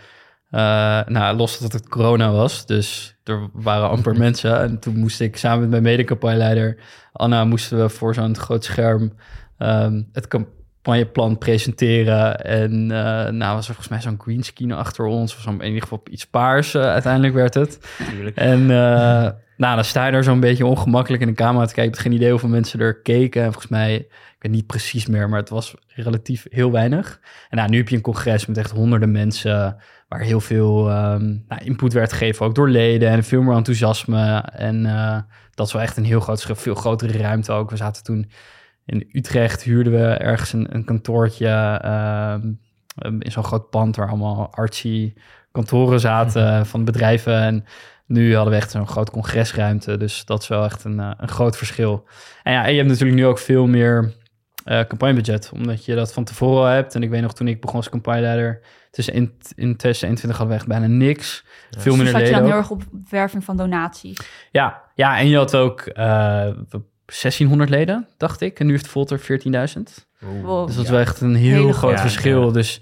Uh, 0.51 1.01
nou, 1.05 1.35
los 1.37 1.59
dat 1.59 1.73
het 1.73 1.89
corona 1.89 2.31
was, 2.31 2.65
dus 2.65 3.15
er 3.23 3.49
waren 3.53 3.89
amper 3.89 4.17
mensen. 4.25 4.59
En 4.59 4.79
toen 4.79 4.97
moest 4.97 5.21
ik 5.21 5.37
samen 5.37 5.59
met 5.59 5.69
mijn 5.69 5.83
mede-campagneleider 5.83 6.77
Anna, 7.11 7.45
moesten 7.45 7.81
we 7.81 7.89
voor 7.89 8.13
zo'n 8.13 8.37
groot 8.37 8.63
scherm 8.63 9.13
um, 9.57 10.09
het 10.11 10.27
campagneplan 10.81 11.37
presenteren. 11.37 12.39
En 12.39 12.81
uh, 12.81 13.27
nou 13.27 13.55
was 13.55 13.67
er 13.67 13.73
volgens 13.73 13.87
mij 13.87 14.01
zo'n 14.01 14.21
greenscreen 14.21 14.71
achter 14.71 15.05
ons, 15.05 15.35
of 15.35 15.41
zo, 15.41 15.49
in 15.49 15.65
ieder 15.65 15.81
geval 15.81 16.01
iets 16.09 16.25
paars 16.25 16.73
uh, 16.73 16.81
uiteindelijk 16.81 17.33
werd 17.33 17.53
het. 17.53 17.97
Tuurlijk. 18.09 18.35
En 18.35 18.65
nou, 19.59 19.75
dan 19.75 19.83
sta 19.83 20.05
je 20.05 20.11
er 20.11 20.23
zo'n 20.23 20.39
beetje 20.39 20.65
ongemakkelijk 20.65 21.21
in 21.21 21.27
de 21.27 21.33
camera 21.33 21.65
te 21.65 21.73
kijken. 21.73 21.91
Ik 21.91 21.97
heb 21.97 22.07
geen 22.07 22.17
idee 22.17 22.29
hoeveel 22.29 22.49
mensen 22.49 22.79
er 22.79 23.01
keken. 23.01 23.43
En 23.43 23.51
volgens 23.51 23.71
mij, 23.71 23.95
ik 23.95 24.35
weet 24.39 24.51
niet 24.51 24.65
precies 24.65 25.05
meer, 25.05 25.29
maar 25.29 25.39
het 25.39 25.49
was 25.49 25.75
relatief 25.87 26.45
heel 26.49 26.71
weinig. 26.71 27.19
En 27.49 27.57
nou, 27.57 27.69
nu 27.69 27.77
heb 27.77 27.89
je 27.89 27.95
een 27.95 28.01
congres 28.01 28.45
met 28.45 28.57
echt 28.57 28.71
honderden 28.71 29.11
mensen, 29.11 29.77
waar 30.07 30.19
heel 30.19 30.39
veel 30.39 30.89
um, 30.89 31.45
nou, 31.47 31.63
input 31.63 31.93
werd 31.93 32.11
gegeven, 32.11 32.45
ook 32.45 32.55
door 32.55 32.69
leden 32.69 33.09
en 33.09 33.23
veel 33.23 33.41
meer 33.41 33.55
enthousiasme. 33.55 34.37
En 34.51 34.85
uh, 34.85 35.17
dat 35.53 35.67
is 35.67 35.73
wel 35.73 35.81
echt 35.81 35.97
een 35.97 36.05
heel 36.05 36.19
groot 36.19 36.39
schil, 36.39 36.55
veel 36.55 36.75
grotere 36.75 37.17
ruimte 37.17 37.51
ook. 37.51 37.69
We 37.69 37.77
zaten 37.77 38.03
toen 38.03 38.31
in 38.89 39.09
Utrecht, 39.11 39.63
huurden 39.63 39.93
we 39.93 40.07
ergens 40.07 40.53
een, 40.53 40.75
een 40.75 40.83
kantoortje 40.83 41.81
um, 42.35 42.59
in 43.21 43.31
zo'n 43.31 43.43
groot 43.43 43.69
pand 43.69 43.95
waar 43.95 44.09
allemaal 44.09 44.47
archie 44.51 45.13
kantoren 45.51 45.99
zaten 45.99 46.43
mm 46.43 46.49
-hmm. 46.55 46.65
van 46.65 46.85
bedrijven 46.85 47.41
en 47.41 47.65
nu 48.05 48.35
hadden 48.35 48.53
we 48.53 48.59
echt 48.59 48.71
zo'n 48.71 48.87
groot 48.87 49.09
congresruimte, 49.09 49.97
dus 49.97 50.25
dat 50.25 50.41
is 50.41 50.47
wel 50.47 50.63
echt 50.63 50.83
een, 50.83 50.99
uh, 50.99 51.11
een 51.17 51.27
groot 51.27 51.57
verschil. 51.57 52.07
En 52.43 52.53
ja, 52.53 52.65
en 52.65 52.71
je 52.71 52.77
hebt 52.77 52.89
natuurlijk 52.89 53.17
nu 53.17 53.25
ook 53.25 53.39
veel 53.39 53.67
meer 53.67 54.13
uh, 54.65 54.79
campagnebudget, 54.79 55.51
omdat 55.53 55.85
je 55.85 55.95
dat 55.95 56.13
van 56.13 56.23
tevoren 56.23 56.59
al 56.59 56.65
hebt. 56.65 56.95
En 56.95 57.03
ik 57.03 57.09
weet 57.09 57.21
nog, 57.21 57.33
toen 57.33 57.47
ik 57.47 57.61
begon 57.61 57.75
als 57.75 57.89
campagneleider, 57.89 58.61
tussen 58.91 59.13
in, 59.13 59.33
in 59.55 59.75
2021 59.75 60.37
hadden 60.37 60.47
we 60.47 60.61
echt 60.61 60.67
bijna 60.67 60.87
niks. 60.87 61.45
Ja. 61.69 61.79
Veel 61.79 61.95
dus 61.95 62.03
minder 62.03 62.19
zat 62.19 62.29
je 62.29 62.35
dan 62.35 62.45
heel 62.45 62.57
erg 62.57 62.69
op 62.69 62.83
werving 63.09 63.43
van 63.43 63.57
donaties? 63.57 64.19
Ja, 64.51 64.81
ja, 64.95 65.17
en 65.17 65.27
je 65.27 65.37
had 65.37 65.55
ook 65.55 65.91
uh, 65.93 66.47
1600 67.09 67.69
leden, 67.69 68.07
dacht 68.17 68.41
ik. 68.41 68.59
En 68.59 68.65
nu 68.65 68.71
heeft 68.71 68.87
Volt 68.87 69.11
er 69.11 69.19
14.000. 69.19 69.25
Wow. 70.19 70.65
Dus 70.65 70.75
dat 70.75 70.83
is 70.83 70.91
wel 70.91 70.99
echt 70.99 71.21
een 71.21 71.35
heel 71.35 71.61
Hele 71.61 71.73
groot 71.73 71.91
ja, 71.91 72.01
verschil. 72.01 72.45
ja. 72.45 72.51
Dus 72.51 72.81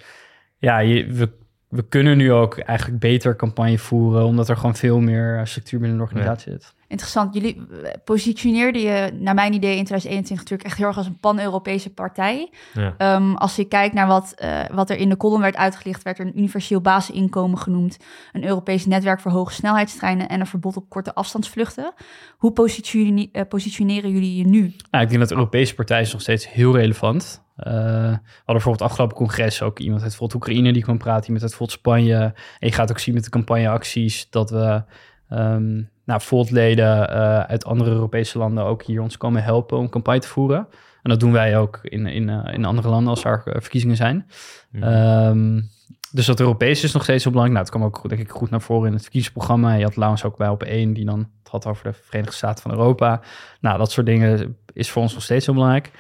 ja, 0.58 0.80
je, 0.80 1.06
we, 1.06 1.30
we 1.70 1.88
kunnen 1.88 2.18
nu 2.18 2.32
ook 2.32 2.58
eigenlijk 2.58 3.00
beter 3.00 3.36
campagne 3.36 3.78
voeren, 3.78 4.26
omdat 4.26 4.50
er 4.50 4.58
gewoon 4.58 4.76
veel 4.76 5.00
meer 5.00 5.42
structuur 5.44 5.80
binnen 5.80 5.98
de 5.98 6.04
organisatie 6.04 6.52
zit. 6.52 6.74
Interessant. 6.88 7.34
Jullie 7.34 7.56
eh, 7.56 7.92
positioneerden 8.04 8.82
je, 8.82 9.12
naar 9.20 9.34
mijn 9.34 9.54
idee, 9.54 9.78
in 9.78 9.84
2021 9.84 10.38
natuurlijk 10.38 10.70
echt 10.70 10.78
heel 10.78 10.88
erg 10.88 10.98
als 10.98 11.06
een 11.06 11.20
pan-Europese 11.20 11.94
partij. 11.94 12.50
Ja. 12.74 13.16
Um, 13.16 13.36
als 13.36 13.56
je 13.56 13.66
kijkt 13.66 13.94
naar 13.94 14.08
wat, 14.08 14.36
uh, 14.44 14.60
wat 14.72 14.90
er 14.90 14.98
in 14.98 15.10
de 15.10 15.18
column 15.18 15.42
werd 15.42 15.56
uitgelicht, 15.56 16.04
werd 16.04 16.20
er 16.20 16.26
een 16.26 16.38
universeel 16.38 16.82
basisinkomen 16.82 17.58
genoemd, 17.58 17.98
een 18.32 18.46
Europees 18.46 18.86
netwerk 18.86 19.20
voor 19.20 19.32
hoge 19.32 19.54
snelheidstreinen 19.54 20.30
en 20.30 20.40
een 20.40 20.48
verbod 20.48 20.78
op 20.78 20.90
korte 20.90 21.14
afstandsvluchten. 21.14 21.94
Hoe 22.38 22.52
positione 22.52 23.30
uh, 23.32 23.42
positioneren 23.50 24.12
jullie 24.12 24.38
je 24.38 24.48
nu? 24.48 24.74
Nou, 24.92 25.04
ik 25.04 25.10
denk 25.10 25.20
dat 25.20 25.30
de 25.30 25.36
Europese 25.36 25.76
partij 25.76 26.02
is 26.02 26.12
nog 26.12 26.22
steeds 26.22 26.52
heel 26.52 26.76
relevant. 26.76 27.46
Uh, 27.58 27.66
we 27.66 27.72
hadden 27.72 28.22
bijvoorbeeld 28.46 28.82
afgelopen 28.82 29.16
congres 29.16 29.62
ook 29.62 29.80
iemand 29.80 30.04
uit 30.04 30.16
Volt 30.16 30.34
Oekraïne 30.34 30.74
die 30.74 30.84
kwam 30.84 30.98
praten, 30.98 31.26
iemand 31.26 31.44
uit 31.44 31.54
Volt 31.54 31.72
Spanje. 31.72 32.16
En 32.60 32.68
je 32.68 32.72
gaat 32.72 32.92
ook 32.92 33.00
zien 33.00 33.14
met 33.14 33.24
de 33.24 33.30
campagneacties 33.30 34.30
dat 34.30 34.50
we 34.50 34.84
um, 35.30 35.90
nou, 36.06 36.22
Volt-leden 36.22 37.10
uh, 37.10 37.40
uit 37.40 37.66
andere 37.66 37.92
Europese 37.92 38.38
landen 38.38 38.64
ook 38.64 38.84
hier 38.84 39.02
ons 39.02 39.18
komen 39.18 39.44
helpen 39.44 39.78
om 39.78 39.90
campagne 39.90 40.20
te 40.20 40.28
voeren. 40.28 40.68
En 41.02 41.10
dat 41.10 41.20
doen 41.20 41.32
wij 41.32 41.58
ook 41.58 41.80
in, 41.84 42.06
in, 42.06 42.28
uh, 42.28 42.54
in 42.54 42.66
andere 42.66 42.90
landen 42.90 43.10
als 43.10 43.24
er 43.24 43.42
verkiezingen 43.44 43.96
zijn. 43.96 44.28
Mhm. 44.72 44.84
Um, 44.84 45.70
dus 46.12 46.26
dat 46.26 46.40
Europees 46.40 46.84
is 46.84 46.92
nog 46.92 47.04
steeds 47.04 47.24
heel 47.24 47.32
belangrijk. 47.32 47.66
Nou, 47.66 47.80
het 47.80 47.92
kwam 47.92 48.04
ook 48.04 48.10
denk 48.10 48.30
ik 48.30 48.38
goed 48.38 48.50
naar 48.50 48.62
voren 48.62 48.88
in 48.88 48.94
het 48.94 49.02
verkiezingsprogramma. 49.02 49.74
Je 49.74 49.84
had 49.84 49.96
Laurens 49.96 50.24
ook 50.24 50.38
bij 50.38 50.50
op 50.50 50.64
één 50.64 50.94
die 50.94 51.06
dan 51.06 51.20
het 51.20 51.52
had 51.52 51.66
over 51.66 51.84
de 51.84 51.94
Verenigde 51.94 52.36
Staten 52.36 52.62
van 52.62 52.72
Europa. 52.72 53.22
Nou, 53.62 53.78
dat 53.78 53.92
soort 53.92 54.06
dingen 54.06 54.58
is 54.74 54.90
voor 54.90 55.02
ons 55.02 55.14
nog 55.14 55.24
steeds 55.24 55.46
heel 55.46 55.56
belangrijk. 55.56 55.92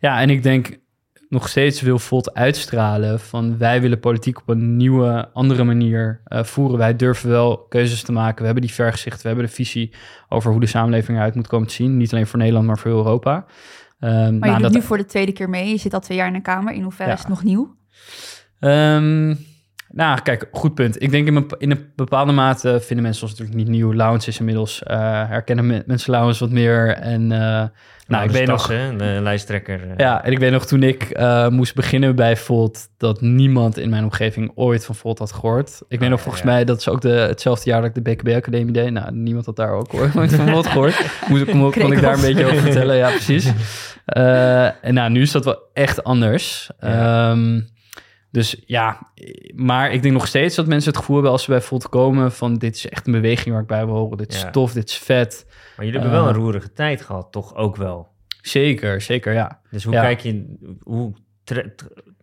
Ja, 0.00 0.20
en 0.20 0.30
ik 0.30 0.42
denk 0.42 0.78
nog 1.32 1.48
steeds 1.48 1.80
wil 1.80 1.98
Volt 1.98 2.34
uitstralen 2.34 3.20
van 3.20 3.58
wij 3.58 3.80
willen 3.80 4.00
politiek 4.00 4.40
op 4.40 4.48
een 4.48 4.76
nieuwe, 4.76 5.28
andere 5.32 5.64
manier 5.64 6.20
uh, 6.28 6.42
voeren. 6.42 6.78
Wij 6.78 6.96
durven 6.96 7.28
wel 7.28 7.58
keuzes 7.58 8.02
te 8.02 8.12
maken. 8.12 8.38
We 8.38 8.44
hebben 8.44 8.62
die 8.62 8.74
vergezicht, 8.74 9.22
we 9.22 9.28
hebben 9.28 9.46
de 9.46 9.52
visie 9.52 9.94
over 10.28 10.50
hoe 10.50 10.60
de 10.60 10.66
samenleving 10.66 11.18
eruit 11.18 11.34
moet 11.34 11.46
komen 11.46 11.68
te 11.68 11.74
zien. 11.74 11.96
Niet 11.96 12.12
alleen 12.12 12.26
voor 12.26 12.38
Nederland, 12.38 12.66
maar 12.66 12.78
voor 12.78 12.90
Europa. 12.90 13.36
Um, 13.36 13.44
maar 14.10 14.18
je 14.20 14.38
nou, 14.38 14.52
doet 14.52 14.62
dat, 14.62 14.72
nu 14.72 14.82
voor 14.82 14.96
de 14.96 15.04
tweede 15.04 15.32
keer 15.32 15.48
mee. 15.48 15.68
Je 15.68 15.76
zit 15.76 15.94
al 15.94 16.00
twee 16.00 16.16
jaar 16.18 16.26
in 16.26 16.32
de 16.32 16.40
Kamer. 16.40 16.72
In 16.72 16.82
hoeverre 16.82 17.08
Ja. 17.08 17.14
is 17.14 17.20
het 17.20 17.28
nog 17.28 17.44
nieuw? 17.44 17.76
Um, 18.60 19.38
nou, 19.92 20.20
kijk, 20.22 20.48
goed 20.52 20.74
punt. 20.74 21.02
Ik 21.02 21.10
denk 21.10 21.26
in, 21.26 21.46
in 21.58 21.70
een 21.70 21.86
bepaalde 21.96 22.32
mate 22.32 22.80
vinden 22.80 23.04
mensen 23.04 23.22
ons 23.22 23.30
natuurlijk 23.30 23.58
niet 23.58 23.68
nieuw. 23.68 23.94
Lounge 23.94 24.26
is 24.26 24.38
inmiddels, 24.38 24.82
uh, 24.90 24.96
herkennen 25.28 25.66
me, 25.66 25.82
mensen 25.86 26.12
Lounge 26.12 26.38
wat 26.38 26.50
meer. 26.50 26.88
En 26.88 27.22
uh, 27.22 27.64
nou, 28.06 28.24
ik 28.24 28.30
weet 28.30 28.46
nog... 28.46 28.66
De 28.66 29.18
lijsttrekker. 29.22 29.80
uh. 29.84 29.92
Ja, 29.96 30.24
en 30.24 30.32
ik 30.32 30.38
weet 30.38 30.50
nog 30.50 30.66
toen 30.66 30.82
ik 30.82 31.18
uh, 31.18 31.48
moest 31.48 31.74
beginnen 31.74 32.16
bij 32.16 32.36
Volt... 32.36 32.88
dat 32.96 33.20
niemand 33.20 33.78
in 33.78 33.90
mijn 33.90 34.04
omgeving 34.04 34.52
ooit 34.54 34.84
van 34.84 34.94
Volt 34.94 35.18
had 35.18 35.32
gehoord. 35.32 35.82
Ik 35.88 35.98
weet 35.98 36.00
Ah, 36.02 36.08
nog 36.08 36.20
volgens 36.20 36.44
ja. 36.44 36.50
mij, 36.50 36.64
dat 36.64 36.78
is 36.78 36.88
ook 36.88 37.00
de, 37.00 37.08
hetzelfde 37.08 37.70
jaar 37.70 37.80
dat 37.80 37.96
ik 37.96 38.04
de 38.04 38.10
BKB-academie 38.10 38.72
deed. 38.72 38.90
Nou, 38.90 39.12
niemand 39.12 39.46
had 39.46 39.56
daar 39.56 39.72
ook 39.72 39.94
ooit 40.16 40.34
van 40.34 40.48
Volt 40.48 40.66
gehoord. 40.66 41.04
Moest, 41.28 41.44
kon, 41.44 41.72
kon 41.72 41.92
ik 41.92 42.00
daar 42.00 42.14
een 42.14 42.20
beetje 42.20 42.44
over 42.44 42.60
vertellen, 42.60 42.96
ja, 42.96 43.08
precies. 43.08 43.52
En 44.04 44.94
nou, 44.94 45.10
nu 45.10 45.20
is 45.20 45.30
dat 45.32 45.44
wel 45.44 45.58
echt 45.72 46.04
anders. 46.04 46.70
Ja. 46.80 47.30
Um, 47.30 47.70
dus 48.32 48.62
ja, 48.66 49.12
maar 49.54 49.92
ik 49.92 50.02
denk 50.02 50.14
nog 50.14 50.26
steeds 50.26 50.54
dat 50.56 50.66
mensen 50.66 50.90
het 50.90 50.98
gevoel 50.98 51.14
hebben 51.16 51.32
als 51.32 51.42
ze 51.44 51.50
bij 51.50 51.60
Volt 51.60 51.88
komen 51.88 52.32
van 52.32 52.54
dit 52.54 52.74
is 52.76 52.88
echt 52.88 53.06
een 53.06 53.12
beweging 53.12 53.50
waar 53.52 53.62
ik 53.62 53.68
bij 53.68 53.86
wil 53.86 53.94
horen. 53.94 54.16
Dit 54.18 54.32
is 54.34 54.40
Ja. 54.40 54.50
tof, 54.50 54.72
dit 54.72 54.88
is 54.88 54.96
vet. 54.98 55.46
Maar 55.76 55.84
jullie 55.86 56.00
hebben 56.00 56.18
wel 56.18 56.28
Uh, 56.28 56.34
een 56.34 56.42
roerige 56.42 56.72
tijd 56.72 57.02
gehad, 57.02 57.28
toch 57.32 57.54
ook 57.56 57.76
wel? 57.76 58.08
Zeker, 58.42 59.00
zeker, 59.00 59.32
ja. 59.32 59.60
Dus 59.70 59.84
hoe 59.84 59.92
Ja. 59.94 60.00
kijk 60.02 60.20
je, 60.20 60.54
hoe, 60.82 61.12
tre- 61.44 61.74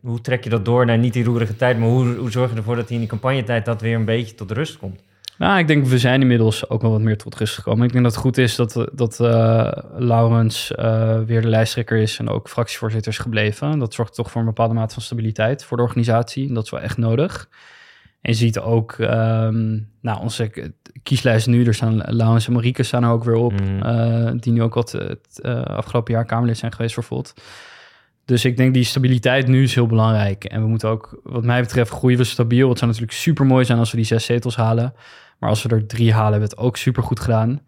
hoe 0.02 0.22
trek 0.22 0.44
je 0.44 0.50
dat 0.50 0.66
door 0.66 0.86
naar 0.86 0.98
niet 0.98 1.14
die 1.14 1.24
roerige 1.24 1.56
tijd, 1.56 1.80
maar 1.80 1.88
hoe, 1.90 2.16
hoe 2.16 2.32
zorg 2.32 2.52
je 2.52 2.58
ervoor 2.58 2.76
dat 2.76 2.86
die 2.86 2.94
in 2.94 3.00
die 3.02 3.10
campagnetijd 3.10 3.66
dat 3.66 3.82
weer 3.82 3.96
een 3.96 4.06
beetje 4.06 4.36
tot 4.36 4.52
rust 4.52 4.78
komt? 4.78 5.02
Nou, 5.40 5.60
ik 5.60 5.68
denk 5.68 5.86
we 5.86 5.98
zijn 5.98 6.22
inmiddels 6.22 6.70
ook 6.70 6.82
wel 6.82 6.92
wat 6.92 7.02
meer 7.02 7.18
tot 7.18 7.36
rust 7.36 7.56
gekomen. 7.56 7.86
Ik 7.86 7.92
denk 7.92 8.04
dat 8.04 8.14
het 8.14 8.22
goed 8.22 8.38
is 8.38 8.56
dat, 8.56 8.90
dat 8.94 9.20
uh, 9.20 9.72
Laurens 9.98 10.72
uh, 10.80 11.20
weer 11.22 11.42
de 11.42 11.48
lijsttrekker 11.48 11.98
is 11.98 12.20
en 12.20 12.30
ook 12.30 12.50
fractievoorzitter 12.50 13.12
is 13.12 13.18
gebleven. 13.18 13.80
Dat 13.80 13.94
zorgt 13.94 14.16
toch 14.16 14.32
voor 14.32 14.42
een 14.42 14.48
bepaalde 14.48 14.74
mate 14.74 14.94
van 14.94 15.04
stabiliteit 15.04 15.64
voor 15.64 15.78
de 15.78 15.84
organisatie. 15.84 16.48
En 16.48 16.54
dat 16.54 16.64
is 16.64 16.70
wel 16.70 16.80
echt 16.80 16.98
nodig. 16.98 17.50
En 18.22 18.32
je 18.32 18.38
ziet 18.38 18.60
ook, 18.60 18.98
um, 18.98 19.90
nou, 20.02 20.22
onze 20.22 20.74
kieslijst 21.04 21.48
nu, 21.48 21.66
er 21.66 21.74
staan 21.74 21.98
Laurens 21.98 22.48
en 22.48 22.54
Marieke 22.54 22.84
staan 22.84 23.04
er 23.04 23.10
ook 23.10 23.24
weer 23.24 23.36
op. 23.36 23.54
Mhm. 23.54 23.86
Uh, 23.86 24.32
die 24.36 24.54
nu 24.54 24.62
ook 24.62 24.74
wat 24.74 24.92
het 24.92 25.42
afgelopen 25.64 26.14
jaar 26.14 26.26
Kamerlid 26.26 26.58
zijn 26.58 26.74
geweest 26.74 26.94
voor 26.94 27.04
Volt. 27.04 27.34
Dus 28.26 28.46
ik 28.46 28.58
denk 28.58 28.74
die 28.74 28.84
stabiliteit 28.84 29.48
nu 29.48 29.64
is 29.64 29.76
heel 29.76 29.88
belangrijk. 29.88 30.44
En 30.44 30.62
we 30.62 30.68
moeten 30.68 30.90
ook, 30.90 31.20
wat 31.24 31.44
mij 31.44 31.62
betreft, 31.62 31.92
groeien 31.92 32.18
we 32.18 32.24
stabiel. 32.24 32.70
Het 32.70 32.78
zou 32.78 32.92
natuurlijk 32.92 33.18
super 33.18 33.46
mooi 33.46 33.66
zijn 33.66 33.80
als 33.80 33.92
we 33.92 33.98
die 33.98 34.06
zes 34.06 34.26
zetels 34.26 34.56
halen. 34.56 34.94
Maar 35.40 35.50
als 35.50 35.64
we 35.64 35.70
er 35.70 35.88
drie 35.88 36.14
halen, 36.14 36.32
hebben 36.32 36.50
we 36.50 36.56
het 36.56 36.66
ook 36.66 36.78
super 36.78 37.04
goed 37.04 37.20
gedaan. 37.20 37.62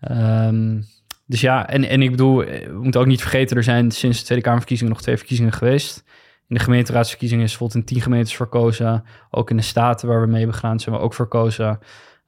Ja. 0.00 0.46
Um, 0.46 0.84
dus 1.26 1.40
ja, 1.40 1.68
en, 1.68 1.84
en 1.84 2.02
ik 2.02 2.10
bedoel, 2.10 2.36
we 2.36 2.78
moeten 2.82 3.00
ook 3.00 3.06
niet 3.06 3.20
vergeten, 3.20 3.56
er 3.56 3.62
zijn 3.62 3.90
sinds 3.90 4.18
de 4.18 4.24
Tweede 4.24 4.44
Kamerverkiezingen 4.44 4.92
nog 4.92 5.02
twee 5.02 5.16
verkiezingen 5.16 5.52
geweest. 5.52 6.04
In 6.48 6.56
de 6.56 6.62
gemeenteraadsverkiezingen 6.62 7.44
is 7.44 7.50
bijvoorbeeld 7.50 7.80
in 7.80 7.86
tien 7.94 8.02
gemeentes 8.02 8.36
verkozen. 8.36 9.04
Ook 9.30 9.50
in 9.50 9.56
de 9.56 9.62
staten 9.62 10.08
waar 10.08 10.20
we 10.20 10.26
mee 10.26 10.38
hebben 10.38 10.54
gedaan, 10.54 10.80
zijn 10.80 10.94
we 10.94 11.00
ook 11.00 11.14
verkozen. 11.14 11.78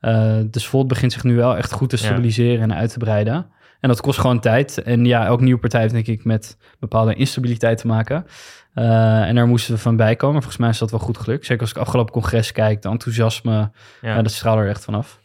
Uh, 0.01 0.39
dus 0.51 0.67
Volt 0.67 0.89
begint 0.89 1.13
zich 1.13 1.25
nu 1.25 1.37
wel 1.37 1.57
echt 1.57 1.73
goed 1.73 1.89
te 1.89 1.97
stabiliseren 1.97 2.57
ja. 2.57 2.63
en 2.63 2.75
uit 2.75 2.93
te 2.93 2.99
breiden. 2.99 3.47
En 3.81 3.89
dat 3.89 4.01
kost 4.01 4.19
gewoon 4.19 4.41
tijd. 4.41 4.83
En 4.83 5.05
ja, 5.05 5.27
elke 5.27 5.43
nieuwe 5.43 5.61
partij 5.61 5.81
heeft 5.81 5.93
denk 5.93 6.07
ik 6.07 6.25
met 6.25 6.57
bepaalde 6.79 7.15
instabiliteit 7.15 7.79
te 7.79 7.87
maken. 7.87 8.27
Uh, 8.75 9.29
en 9.29 9.35
daar 9.35 9.47
moesten 9.47 9.75
we 9.75 9.81
van 9.81 9.97
bij 9.97 10.17
komen. 10.17 10.37
Volgens 10.43 10.61
mij 10.61 10.69
is 10.69 10.79
dat 10.79 10.91
wel 10.91 11.01
goed 11.01 11.19
gelukt. 11.19 11.47
Zeker 11.47 11.63
als 11.63 11.71
ik 11.71 11.77
afgelopen 11.77 12.13
congres 12.13 12.53
kijk, 12.53 12.83
de 12.83 12.89
enthousiasme, 12.89 13.71
ja. 14.01 14.23
dat 14.23 14.33
straalt 14.33 14.59
er 14.59 14.69
echt 14.69 14.85
vanaf. 14.85 15.21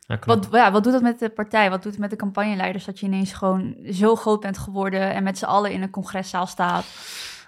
Ja, 0.00 0.18
wat, 0.24 0.48
ja, 0.52 0.72
wat 0.72 0.84
doet 0.84 0.92
dat 0.92 1.02
met 1.02 1.18
de 1.18 1.28
partij? 1.28 1.70
Wat 1.70 1.82
doet 1.82 1.92
het 1.92 2.00
met 2.00 2.10
de 2.10 2.16
campagneleiders 2.16 2.84
dat 2.84 3.00
je 3.00 3.06
ineens 3.06 3.32
gewoon 3.32 3.76
zo 3.92 4.16
groot 4.16 4.40
bent 4.40 4.58
geworden 4.58 5.14
en 5.14 5.22
met 5.22 5.38
z'n 5.38 5.44
allen 5.44 5.72
in 5.72 5.82
een 5.82 5.90
congreszaal 5.90 6.46
staat? 6.46 6.84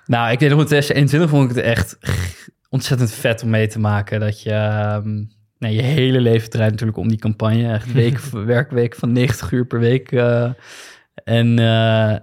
Nou, 0.06 0.30
ik 0.30 0.38
weet 0.38 0.50
nog 0.50 0.60
in 0.60 0.66
2021 0.66 1.30
vond 1.30 1.50
ik 1.50 1.56
het 1.56 1.64
echt 1.64 1.98
ontzettend 2.68 3.12
vet 3.12 3.42
om 3.42 3.50
mee 3.50 3.66
te 3.66 3.78
maken. 3.78 4.20
Dat 4.20 4.42
je 4.42 4.90
um, 5.04 5.30
nee, 5.62 5.74
je 5.74 5.82
hele 5.82 6.20
leven 6.20 6.50
draait 6.50 6.70
natuurlijk 6.70 6.98
om 6.98 7.08
die 7.08 7.18
campagne. 7.18 7.72
Echt 7.72 7.92
week, 8.02 8.18
werkweek 8.18 8.94
van 8.94 9.12
90 9.12 9.52
uur 9.52 9.66
per 9.66 9.78
week. 9.78 10.12
Uh, 10.12 10.50
en 11.24 11.46
uh, 11.46 11.56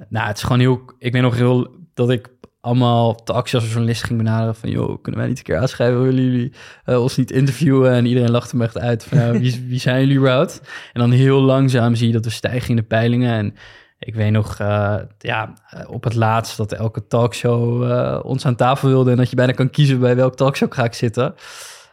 nou, 0.10 0.28
het 0.28 0.38
is 0.38 0.44
gewoon 0.44 0.60
heel... 0.60 0.82
Ik 0.98 1.14
weet 1.14 1.22
nog 1.22 1.36
heel 1.36 1.68
dat 1.94 2.10
ik 2.10 2.30
allemaal 2.62 3.16
talks 3.16 3.56
als 3.56 3.72
journalist 3.72 4.04
ging 4.04 4.18
benaderen 4.18 4.56
van... 4.56 4.70
joh, 4.70 5.02
kunnen 5.02 5.20
wij 5.20 5.30
niet 5.30 5.38
een 5.38 5.44
keer 5.44 5.58
aanschrijven? 5.58 6.04
Willen 6.04 6.24
jullie 6.24 6.54
uh, 6.86 7.02
ons 7.02 7.18
niet 7.18 7.32
interviewen? 7.32 7.92
En 7.92 8.06
iedereen 8.06 8.32
lachte 8.32 8.56
me 8.56 8.64
echt 8.64 8.78
uit 8.78 9.04
van... 9.04 9.18
Nou, 9.18 9.40
wie, 9.40 9.66
wie 9.68 9.80
zijn 9.80 10.00
jullie 10.00 10.18
überhaupt? 10.18 10.62
En 10.94 11.00
dan 11.00 11.12
heel 11.12 11.42
langzaam 11.42 11.96
zie 11.96 12.08
je 12.08 12.14
dat 12.14 12.26
er 12.26 12.32
stijgen 12.32 12.70
in 12.70 12.76
de 12.76 12.84
peilingen... 12.84 13.32
en 13.32 13.54
ik 14.00 14.16
weet 14.16 14.32
nog, 14.32 14.60
uh, 14.60 14.96
ja, 15.18 15.54
op 15.88 16.04
het 16.04 16.16
laatst 16.16 16.58
dat 16.58 16.72
elke 16.72 17.08
talkshow 17.08 17.84
uh, 17.84 18.20
ons 18.24 18.46
aan 18.46 18.56
tafel 18.56 18.90
wilde 18.90 19.12
en 19.12 19.18
dat 19.18 19.30
je 19.30 19.36
bijna 19.36 19.52
kan 19.52 19.70
kiezen 19.70 20.00
bij 20.00 20.16
welk 20.16 20.36
talkshow 20.36 20.74
ga 20.74 20.84
ik 20.84 20.94
zitten. 20.94 21.36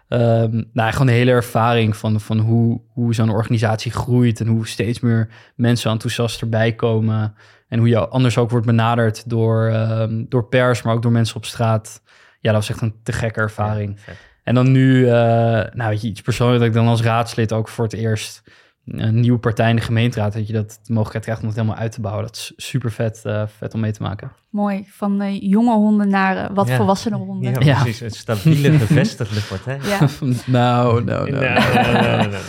Um, 0.09 0.71
nou, 0.73 0.92
gewoon 0.92 1.07
de 1.07 1.12
hele 1.12 1.31
ervaring 1.31 1.97
van, 1.97 2.21
van 2.21 2.38
hoe, 2.38 2.81
hoe 2.88 3.14
zo'n 3.14 3.31
organisatie 3.31 3.92
groeit 3.92 4.40
en 4.40 4.47
hoe 4.47 4.66
steeds 4.66 5.01
meer 5.01 5.29
mensen 5.55 5.90
enthousiast 5.90 6.40
erbij 6.40 6.73
komen. 6.73 7.35
En 7.69 7.79
hoe 7.79 7.88
je 7.88 8.09
anders 8.09 8.38
ook 8.38 8.51
wordt 8.51 8.66
benaderd 8.66 9.31
door, 9.31 9.73
um, 9.73 10.27
door 10.29 10.49
pers, 10.49 10.83
maar 10.83 10.95
ook 10.95 11.03
door 11.03 11.12
mensen 11.12 11.37
op 11.37 11.45
straat. 11.45 12.03
Ja, 12.40 12.53
dat 12.53 12.61
was 12.61 12.71
echt 12.71 12.81
een 12.81 12.95
te 13.03 13.12
gekke 13.12 13.40
ervaring. 13.40 13.99
Ja, 14.07 14.12
en 14.42 14.55
dan 14.55 14.73
nu, 14.73 15.01
uh, 15.01 15.11
nou 15.11 15.88
weet 15.88 16.03
je, 16.03 16.09
iets 16.09 16.21
persoonlijks 16.21 16.61
dat 16.61 16.69
ik 16.69 16.77
dan 16.77 16.88
als 16.88 17.03
raadslid 17.03 17.53
ook 17.53 17.69
voor 17.69 17.85
het 17.85 17.95
eerst 17.95 18.42
een 18.87 19.20
nieuwe 19.20 19.38
partij 19.38 19.70
in 19.70 19.77
de 19.77 19.83
gemeenteraad, 19.83 20.33
dat 20.33 20.46
je 20.46 20.53
dat 20.53 20.68
de 20.83 20.92
mogelijkheid 20.92 21.25
krijgt 21.25 21.40
om 21.40 21.46
het 21.49 21.57
helemaal 21.57 21.79
uit 21.79 21.92
te 21.92 22.01
bouwen. 22.01 22.25
Dat 22.25 22.37
is 22.37 22.53
super 22.57 22.92
vet, 22.92 23.22
uh, 23.27 23.42
vet 23.46 23.75
om 23.75 23.81
mee 23.81 23.92
te 23.92 24.03
maken. 24.03 24.33
Mooi, 24.51 24.85
van 24.88 25.22
uh, 25.22 25.40
jonge 25.40 25.75
honden 25.75 26.09
naar 26.09 26.37
uh, 26.37 26.57
wat 26.57 26.68
ja. 26.68 26.77
volwassene 26.77 27.16
honden. 27.16 27.53
Ja, 27.53 27.61
ja, 27.61 27.83
precies. 27.83 28.01
Een 28.01 28.11
stabiele, 28.11 28.79
gevestigde 28.87 29.40
partij. 29.40 29.79
Ja. 29.83 29.99
nou, 30.46 31.05
nou, 31.05 31.31
nou. 31.31 32.42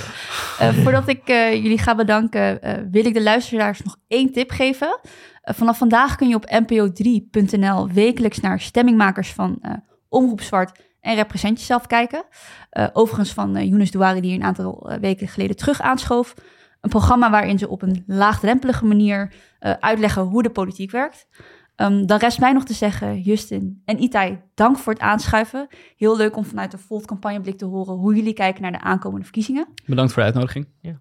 voordat 0.84 1.08
ik 1.08 1.28
jullie 1.28 1.80
ga 1.80 1.96
bedanken, 1.96 2.60
wil 2.92 3.06
ik 3.06 3.14
de 3.14 3.24
luisteraars 3.24 3.82
nog 3.82 3.98
één 4.08 4.32
tip 4.32 4.52
geven. 4.52 5.00
vanaf 5.42 5.78
vandaag 5.78 6.16
kun 6.16 6.28
je 6.28 6.36
op 6.36 6.62
npo3.nl 6.64 7.90
wekelijks 7.92 8.40
naar 8.40 8.60
stemmingmakers 8.60 9.34
van 9.34 9.62
Omroep 10.10 10.42
Zwart 10.42 10.86
en 11.08 11.16
Represent 11.16 11.60
Jezelf 11.60 11.88
kijken. 11.88 12.24
Uh, 12.72 12.88
overigens 12.94 13.34
van 13.34 13.58
uh, 13.58 13.64
Younes 13.64 13.92
Douari, 13.92 14.22
die 14.22 14.36
een 14.36 14.44
aantal 14.44 14.92
uh, 14.92 14.98
weken 14.98 15.28
geleden 15.28 15.56
terug 15.56 15.82
aanschoof. 15.82 16.34
Een 16.82 16.90
programma 16.90 17.30
waarin 17.30 17.60
ze 17.60 17.70
op 17.70 17.82
een 17.82 18.04
laagdrempelige 18.08 18.86
manier 18.86 19.34
uitleggen 19.60 20.22
hoe 20.22 20.44
de 20.44 20.50
politiek 20.50 20.92
werkt. 20.92 21.28
Um, 21.76 22.06
dan 22.06 22.18
rest 22.20 22.40
mij 22.40 22.54
nog 22.54 22.64
te 22.64 22.74
zeggen, 22.74 23.22
Justin 23.22 23.82
en 23.86 24.04
Itai, 24.04 24.40
dank 24.54 24.78
voor 24.78 24.94
het 24.94 25.02
aanschuiven. 25.02 25.68
Heel 25.98 26.18
leuk 26.18 26.36
om 26.36 26.46
vanuit 26.46 26.72
de 26.72 26.78
Volt 26.78 27.06
campagneblik 27.06 27.58
te 27.58 27.66
horen 27.66 27.94
hoe 27.96 28.16
jullie 28.16 28.34
kijken 28.34 28.62
naar 28.62 28.72
de 28.72 28.80
aankomende 28.80 29.24
verkiezingen. 29.24 29.68
Bedankt 29.86 30.12
voor 30.12 30.22
de 30.22 30.28
uitnodiging. 30.28 30.68
Ja. 30.82 31.00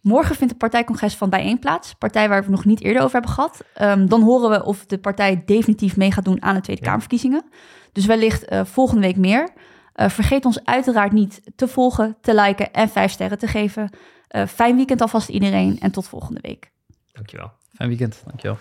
Morgen 0.00 0.34
vindt 0.34 0.52
het 0.52 0.58
partijcongres 0.58 1.16
van 1.16 1.30
Bijeen 1.30 1.58
plaats. 1.58 1.94
Partij 1.94 2.28
waar 2.28 2.44
we 2.44 2.50
nog 2.50 2.64
niet 2.64 2.82
eerder 2.82 3.02
over 3.02 3.12
hebben 3.12 3.30
gehad. 3.30 3.64
Um, 3.82 4.08
dan 4.08 4.22
horen 4.22 4.50
we 4.50 4.64
of 4.64 4.86
de 4.86 4.98
partij 4.98 5.42
definitief 5.44 5.96
mee 5.96 6.12
gaat 6.12 6.24
doen 6.24 6.42
aan 6.42 6.54
de 6.54 6.60
Tweede 6.60 6.82
ja. 6.82 6.88
Kamerverkiezingen. 6.88 7.44
Dus 7.94 8.06
wellicht 8.06 8.52
uh, 8.52 8.64
volgende 8.64 9.02
week 9.02 9.16
meer. 9.16 9.48
Uh, 9.96 10.08
vergeet 10.08 10.44
ons 10.44 10.64
uiteraard 10.64 11.12
niet 11.12 11.42
te 11.56 11.68
volgen, 11.68 12.16
te 12.20 12.34
liken 12.34 12.72
en 12.72 12.88
vijf 12.88 13.10
sterren 13.10 13.38
te 13.38 13.46
geven. 13.46 13.90
Uh, 14.30 14.46
fijn 14.46 14.76
weekend 14.76 15.00
alvast 15.00 15.28
iedereen 15.28 15.80
en 15.80 15.90
tot 15.90 16.08
volgende 16.08 16.40
week. 16.40 16.70
Dankjewel. 17.12 17.50
Fijn 17.74 17.88
weekend, 17.88 18.22
dankjewel. 18.26 18.58